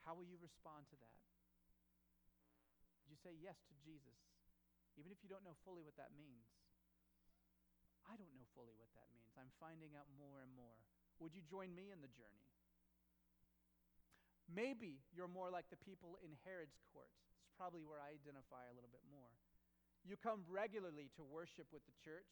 How 0.07 0.17
will 0.17 0.25
you 0.25 0.39
respond 0.41 0.89
to 0.89 0.97
that? 0.97 1.19
You 3.05 3.19
say 3.19 3.37
yes 3.37 3.59
to 3.69 3.75
Jesus, 3.85 4.17
even 4.97 5.13
if 5.13 5.21
you 5.21 5.29
don't 5.29 5.45
know 5.45 5.59
fully 5.61 5.85
what 5.85 5.99
that 6.01 6.15
means? 6.15 6.49
I 8.07 8.17
don't 8.17 8.33
know 8.33 8.47
fully 8.57 8.73
what 8.79 8.89
that 8.97 9.11
means. 9.13 9.35
I'm 9.37 9.53
finding 9.61 9.93
out 9.93 10.09
more 10.17 10.41
and 10.41 10.49
more. 10.57 10.79
Would 11.21 11.37
you 11.37 11.45
join 11.45 11.75
me 11.75 11.93
in 11.93 12.01
the 12.01 12.09
journey? 12.09 12.54
Maybe 14.49 15.01
you're 15.13 15.31
more 15.31 15.49
like 15.49 15.65
the 15.73 15.81
people 15.81 16.21
in 16.21 16.37
Herod's 16.45 16.77
court. 16.93 17.09
It's 17.41 17.53
probably 17.57 17.81
where 17.81 17.97
I 17.97 18.13
identify 18.13 18.65
a 18.69 18.75
little 18.77 18.91
bit 18.93 19.01
more. 19.09 19.33
You 20.05 20.17
come 20.21 20.45
regularly 20.45 21.09
to 21.17 21.25
worship 21.25 21.65
with 21.73 21.81
the 21.89 21.97
church. 22.05 22.29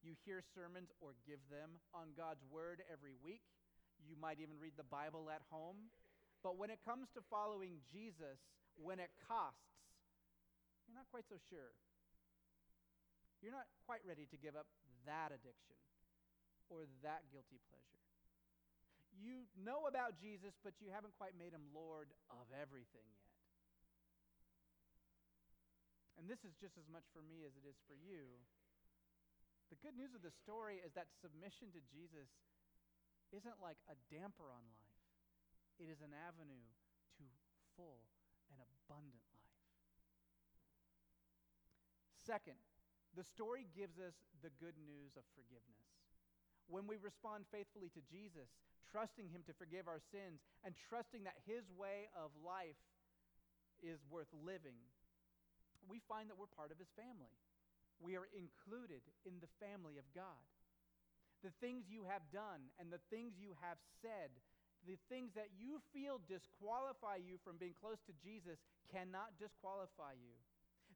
You 0.00 0.16
hear 0.24 0.40
sermons 0.56 0.88
or 1.04 1.16
give 1.28 1.40
them 1.52 1.80
on 1.92 2.16
God's 2.16 2.44
word 2.48 2.80
every 2.88 3.16
week. 3.20 3.44
You 4.04 4.16
might 4.16 4.40
even 4.40 4.56
read 4.56 4.76
the 4.76 4.88
Bible 4.88 5.28
at 5.28 5.44
home. 5.52 5.92
But 6.44 6.60
when 6.60 6.68
it 6.68 6.80
comes 6.84 7.08
to 7.16 7.24
following 7.32 7.80
Jesus, 7.88 8.40
when 8.76 9.00
it 9.00 9.12
costs, 9.24 9.64
you're 10.84 10.96
not 10.96 11.08
quite 11.08 11.24
so 11.28 11.40
sure. 11.48 11.72
You're 13.40 13.56
not 13.56 13.68
quite 13.88 14.04
ready 14.04 14.28
to 14.28 14.36
give 14.36 14.56
up 14.56 14.68
that 15.08 15.32
addiction 15.32 15.80
or 16.68 16.88
that 17.04 17.24
guilty 17.32 17.60
pleasure. 17.68 18.03
You 19.18 19.46
know 19.54 19.86
about 19.86 20.18
Jesus, 20.18 20.58
but 20.62 20.74
you 20.82 20.90
haven't 20.90 21.14
quite 21.16 21.38
made 21.38 21.54
him 21.54 21.70
Lord 21.70 22.10
of 22.30 22.46
everything 22.54 23.06
yet. 23.14 23.34
And 26.18 26.30
this 26.30 26.42
is 26.46 26.54
just 26.56 26.78
as 26.78 26.86
much 26.88 27.04
for 27.12 27.20
me 27.20 27.42
as 27.44 27.54
it 27.58 27.66
is 27.66 27.78
for 27.84 27.94
you. 27.98 28.38
The 29.68 29.78
good 29.82 29.96
news 29.98 30.14
of 30.14 30.22
the 30.22 30.30
story 30.30 30.78
is 30.80 30.94
that 30.94 31.10
submission 31.18 31.74
to 31.74 31.80
Jesus 31.90 32.30
isn't 33.34 33.58
like 33.58 33.80
a 33.90 33.96
damper 34.12 34.46
on 34.46 34.62
life, 34.62 35.02
it 35.82 35.90
is 35.90 35.98
an 36.04 36.14
avenue 36.14 36.68
to 37.18 37.24
full 37.74 38.06
and 38.52 38.62
abundant 38.62 39.26
life. 39.34 39.58
Second, 42.22 42.56
the 43.18 43.26
story 43.26 43.66
gives 43.74 43.98
us 43.98 44.14
the 44.42 44.54
good 44.62 44.78
news 44.78 45.18
of 45.18 45.26
forgiveness. 45.34 46.03
When 46.68 46.88
we 46.88 46.96
respond 46.96 47.44
faithfully 47.52 47.92
to 47.92 48.02
Jesus, 48.08 48.48
trusting 48.88 49.28
Him 49.28 49.44
to 49.46 49.54
forgive 49.56 49.88
our 49.88 50.00
sins, 50.12 50.40
and 50.64 50.72
trusting 50.88 51.24
that 51.24 51.36
His 51.44 51.68
way 51.76 52.08
of 52.16 52.32
life 52.40 52.80
is 53.84 54.00
worth 54.08 54.30
living, 54.32 54.80
we 55.88 56.00
find 56.08 56.28
that 56.28 56.40
we're 56.40 56.50
part 56.52 56.72
of 56.72 56.80
his 56.80 56.90
family. 56.96 57.32
We 58.00 58.16
are 58.16 58.28
included 58.32 59.04
in 59.28 59.38
the 59.40 59.52
family 59.60 60.00
of 60.00 60.06
God. 60.16 60.40
The 61.44 61.52
things 61.60 61.84
you 61.92 62.08
have 62.08 62.24
done 62.32 62.72
and 62.80 62.88
the 62.88 63.02
things 63.12 63.36
you 63.36 63.52
have 63.60 63.76
said, 64.00 64.32
the 64.88 64.96
things 65.12 65.36
that 65.36 65.52
you 65.60 65.80
feel 65.92 66.20
disqualify 66.24 67.20
you 67.20 67.36
from 67.44 67.60
being 67.60 67.76
close 67.76 68.00
to 68.08 68.16
Jesus, 68.24 68.56
cannot 68.88 69.36
disqualify 69.36 70.16
you. 70.16 70.36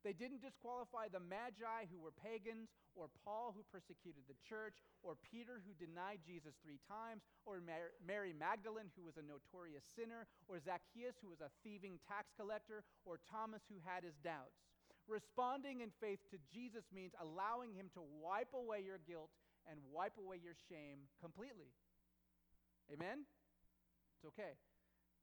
They 0.05 0.15
didn't 0.15 0.43
disqualify 0.43 1.09
the 1.09 1.23
Magi 1.23 1.91
who 1.91 1.99
were 2.01 2.15
pagans, 2.15 2.71
or 2.95 3.11
Paul 3.25 3.55
who 3.55 3.67
persecuted 3.69 4.27
the 4.27 4.39
church, 4.43 4.81
or 5.03 5.19
Peter 5.19 5.61
who 5.63 5.75
denied 5.79 6.23
Jesus 6.25 6.55
three 6.63 6.81
times, 6.87 7.23
or 7.47 7.61
Mary 7.61 8.35
Magdalene 8.35 8.91
who 8.95 9.05
was 9.05 9.19
a 9.19 9.27
notorious 9.27 9.85
sinner, 9.95 10.27
or 10.47 10.59
Zacchaeus 10.59 11.19
who 11.23 11.31
was 11.31 11.43
a 11.43 11.53
thieving 11.63 11.99
tax 12.07 12.31
collector, 12.39 12.83
or 13.07 13.21
Thomas 13.27 13.63
who 13.67 13.83
had 13.83 14.03
his 14.05 14.17
doubts. 14.23 14.69
Responding 15.09 15.81
in 15.81 15.89
faith 16.05 16.21
to 16.31 16.37
Jesus 16.53 16.85
means 16.93 17.17
allowing 17.17 17.73
Him 17.73 17.89
to 17.95 18.05
wipe 18.21 18.53
away 18.53 18.85
your 18.85 19.01
guilt 19.09 19.33
and 19.65 19.81
wipe 19.91 20.13
away 20.21 20.37
your 20.37 20.53
shame 20.69 21.09
completely. 21.21 21.73
Amen? 22.93 23.25
It's 24.17 24.29
okay. 24.29 24.61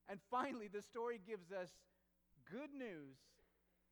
And 0.10 0.20
finally, 0.30 0.68
the 0.68 0.82
story 0.82 1.22
gives 1.22 1.52
us 1.52 1.70
good 2.50 2.74
news 2.74 3.22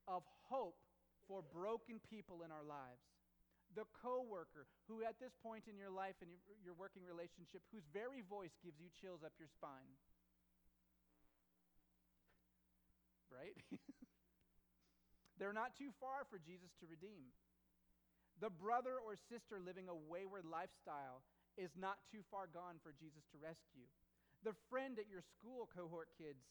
of 0.08 0.24
hope 0.50 0.80
for 1.28 1.42
broken 1.42 2.00
people 2.12 2.44
in 2.44 2.52
our 2.52 2.63
lives. 2.63 3.04
The 3.74 3.89
coworker 4.06 4.70
who, 4.86 5.02
at 5.02 5.18
this 5.18 5.34
point 5.42 5.66
in 5.66 5.82
your 5.82 5.89
life 5.89 6.20
and 6.22 6.30
your, 6.62 6.78
working 6.78 7.02
relationship, 7.02 7.66
whose 7.74 7.86
very 7.89 8.22
voice 8.22 8.54
gives 8.62 8.78
you 8.78 8.94
chills 9.02 9.26
up 9.26 9.34
your 9.42 9.50
spine. 9.50 9.98
Right? 13.34 13.58
They're 15.42 15.58
not 15.58 15.74
too 15.74 15.89
far 15.98 16.30
for 16.30 16.38
Jesus 16.38 16.70
to 16.80 16.86
redeem. 16.86 17.34
The 18.38 18.54
brother 18.54 19.02
or 19.02 19.18
sister 19.30 19.58
living 19.58 19.89
a 19.89 19.98
wayward 19.98 20.46
lifestyle 20.46 21.26
is 21.58 21.74
not 21.74 21.98
too 22.13 22.22
far 22.30 22.46
gone 22.46 22.78
for 22.82 22.94
Jesus 22.94 23.26
to 23.34 23.42
rescue. 23.42 23.89
The 24.46 24.54
friend 24.70 25.02
at 25.02 25.10
your 25.10 25.26
school 25.38 25.70
cohort 25.74 26.13
kids 26.13 26.46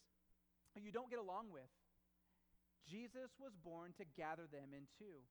who 0.75 0.81
you 0.81 0.91
don't 0.91 1.11
get 1.11 1.23
along 1.23 1.53
with, 1.53 1.69
Jesus 2.89 3.31
was 3.39 3.53
born 3.65 3.95
to 3.99 4.05
gather 4.17 4.47
them 4.51 4.75
in 4.75 4.87
too. 4.99 5.23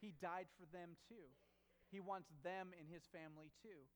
He 0.00 0.12
died 0.20 0.46
for 0.58 0.66
them 0.70 0.96
too. 1.08 1.28
He 1.90 2.00
wants 2.00 2.28
them 2.42 2.74
in 2.74 2.86
his 2.90 3.06
family 3.10 3.50
too. 3.62 3.86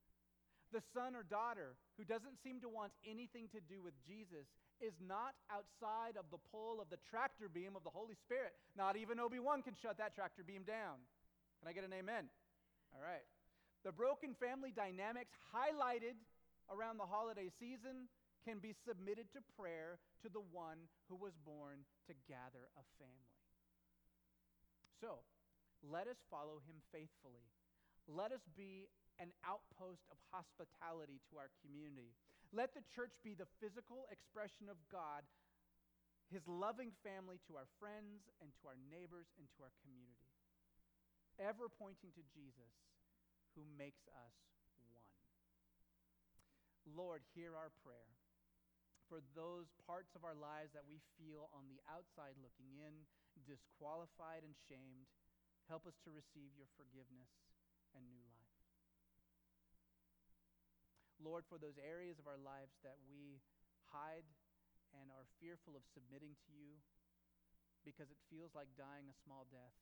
The 0.73 0.85
son 0.93 1.17
or 1.17 1.25
daughter 1.25 1.81
who 1.97 2.05
doesn't 2.05 2.41
seem 2.45 2.61
to 2.61 2.69
want 2.69 2.93
anything 3.03 3.49
to 3.57 3.61
do 3.65 3.81
with 3.81 3.97
Jesus 4.05 4.45
is 4.79 4.93
not 5.01 5.35
outside 5.49 6.15
of 6.21 6.29
the 6.31 6.39
pull 6.53 6.79
of 6.79 6.93
the 6.93 7.01
tractor 7.09 7.49
beam 7.49 7.75
of 7.75 7.83
the 7.83 7.93
Holy 7.93 8.15
Spirit. 8.15 8.53
Not 8.77 8.95
even 8.95 9.19
Obi 9.19 9.41
Wan 9.41 9.65
can 9.65 9.75
shut 9.75 9.97
that 9.99 10.15
tractor 10.15 10.45
beam 10.45 10.63
down. 10.63 11.01
Can 11.59 11.67
I 11.67 11.73
get 11.73 11.89
an 11.89 11.97
amen? 11.97 12.29
All 12.95 13.03
right. 13.03 13.25
The 13.83 13.91
broken 13.91 14.37
family 14.39 14.71
dynamics 14.71 15.33
highlighted 15.51 16.21
around 16.71 17.01
the 17.01 17.09
holiday 17.09 17.51
season 17.59 18.07
can 18.49 18.65
be 18.65 18.73
submitted 18.89 19.29
to 19.37 19.45
prayer 19.61 20.01
to 20.25 20.33
the 20.33 20.41
one 20.41 20.89
who 21.13 21.21
was 21.21 21.37
born 21.45 21.85
to 22.09 22.17
gather 22.25 22.73
a 22.81 22.85
family. 22.97 23.37
So, 25.05 25.21
let 25.85 26.09
us 26.09 26.17
follow 26.33 26.65
him 26.65 26.81
faithfully. 26.89 27.45
Let 28.09 28.33
us 28.33 28.41
be 28.57 28.89
an 29.21 29.37
outpost 29.45 30.09
of 30.09 30.17
hospitality 30.33 31.21
to 31.29 31.37
our 31.37 31.53
community. 31.61 32.17
Let 32.57 32.73
the 32.73 32.81
church 32.97 33.13
be 33.21 33.37
the 33.37 33.53
physical 33.61 34.09
expression 34.09 34.73
of 34.73 34.81
God, 34.89 35.29
his 36.33 36.41
loving 36.49 36.97
family 37.05 37.37
to 37.53 37.61
our 37.61 37.69
friends 37.77 38.33
and 38.41 38.49
to 38.49 38.63
our 38.65 38.81
neighbors 38.89 39.29
and 39.37 39.45
to 39.45 39.69
our 39.69 39.75
community, 39.85 40.33
ever 41.37 41.69
pointing 41.69 42.17
to 42.17 42.25
Jesus 42.33 42.73
who 43.53 43.69
makes 43.77 44.09
us 44.09 44.35
one. 44.89 45.13
Lord, 46.97 47.21
hear 47.37 47.53
our 47.53 47.69
prayer 47.85 48.18
for 49.09 49.25
those 49.33 49.73
parts 49.89 50.13
of 50.13 50.23
our 50.23 50.37
lives 50.37 50.77
that 50.77 50.85
we 50.85 51.01
feel 51.17 51.49
on 51.57 51.65
the 51.73 51.81
outside 51.89 52.37
looking 52.39 52.77
in, 52.77 53.09
disqualified 53.49 54.45
and 54.45 54.53
shamed. 54.69 55.09
Help 55.67 55.89
us 55.89 55.97
to 56.05 56.13
receive 56.13 56.53
your 56.57 56.69
forgiveness 56.77 57.33
and 57.97 58.05
new 58.09 58.21
life. 58.29 58.57
Lord, 61.19 61.45
for 61.49 61.59
those 61.59 61.77
areas 61.83 62.21
of 62.21 62.31
our 62.31 62.39
lives 62.39 62.79
that 62.87 62.97
we 63.11 63.43
hide 63.91 64.29
and 64.95 65.11
are 65.13 65.27
fearful 65.43 65.75
of 65.75 65.85
submitting 65.93 66.39
to 66.47 66.51
you 66.55 66.79
because 67.83 68.13
it 68.13 68.21
feels 68.31 68.55
like 68.55 68.71
dying 68.79 69.11
a 69.11 69.17
small 69.27 69.49
death, 69.51 69.77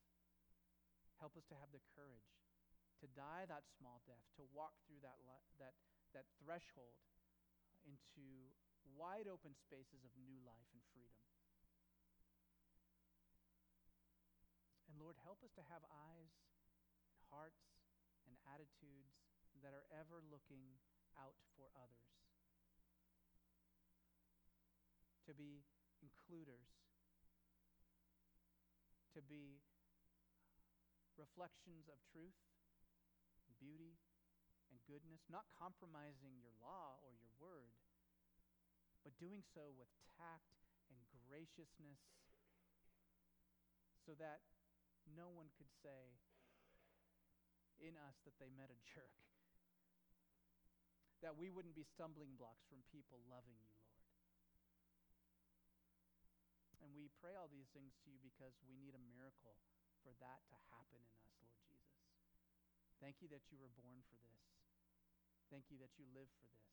help 1.21 1.37
us 1.37 1.45
to 1.51 1.59
have 1.59 1.71
the 1.75 1.83
courage 1.93 2.37
to 3.01 3.07
die 3.13 3.45
that 3.49 3.69
small 3.77 4.01
death, 4.09 4.25
to 4.41 4.45
walk 4.57 4.73
through 4.89 5.01
that, 5.05 5.21
that, 5.61 5.77
that 6.17 6.25
threshold 6.41 6.97
into 7.85 8.53
wide 8.95 9.27
open 9.27 9.57
spaces 9.59 10.07
of 10.07 10.13
new 10.23 10.39
life 10.47 10.71
and 10.71 10.83
freedom. 10.95 11.19
And 14.87 15.03
Lord, 15.03 15.19
help 15.27 15.43
us 15.43 15.51
to 15.59 15.65
have 15.67 15.83
eyes, 15.91 16.33
and 17.11 17.21
hearts, 17.33 17.67
and 18.31 18.39
attitudes 18.55 19.19
that 19.61 19.75
are 19.75 19.89
ever 19.91 20.23
looking 20.31 20.79
out 21.19 21.37
for 21.59 21.69
others, 21.77 22.13
to 25.27 25.35
be 25.35 25.65
includers, 26.05 26.71
to 29.17 29.25
be 29.25 29.59
reflections 31.17 31.89
of 31.89 31.97
truth, 32.13 32.37
and 33.49 33.57
beauty, 33.57 33.97
and 34.69 34.77
goodness, 34.85 35.25
not 35.33 35.49
compromising 35.57 36.37
your 36.37 36.53
law 36.61 37.01
or 37.01 37.17
your 37.17 37.33
word, 37.41 37.73
but 39.07 39.15
doing 39.23 39.47
so 39.55 39.71
with 39.79 39.87
tact 40.19 40.51
and 40.91 40.99
graciousness 41.31 42.03
so 44.03 44.19
that 44.19 44.43
no 45.07 45.31
one 45.31 45.47
could 45.55 45.71
say 45.71 46.19
in 47.79 47.95
us 47.95 48.19
that 48.27 48.35
they 48.43 48.51
met 48.51 48.67
a 48.67 48.79
jerk 48.83 49.15
that 51.25 51.39
we 51.39 51.49
wouldn't 51.49 51.79
be 51.79 51.87
stumbling 51.87 52.35
blocks 52.37 52.67
from 52.69 52.83
people 52.93 53.23
loving 53.31 53.57
you, 53.57 53.73
Lord. 53.83 54.03
And 56.85 56.93
we 56.93 57.09
pray 57.23 57.35
all 57.35 57.49
these 57.49 57.71
things 57.73 57.97
to 58.05 58.07
you 58.13 58.21
because 58.21 58.55
we 58.63 58.77
need 58.77 58.93
a 58.93 59.03
miracle 59.11 59.57
for 60.05 60.13
that 60.23 60.45
to 60.53 60.57
happen 60.71 61.01
in 61.01 61.15
us, 61.25 61.35
Lord 61.43 61.57
Jesus. 61.67 62.07
Thank 63.01 63.19
you 63.25 63.29
that 63.33 63.43
you 63.51 63.59
were 63.59 63.73
born 63.75 64.05
for 64.07 64.19
this. 64.23 64.45
Thank 65.51 65.71
you 65.73 65.79
that 65.83 65.95
you 65.97 66.07
live 66.13 66.31
for 66.37 66.47
this. 66.53 66.66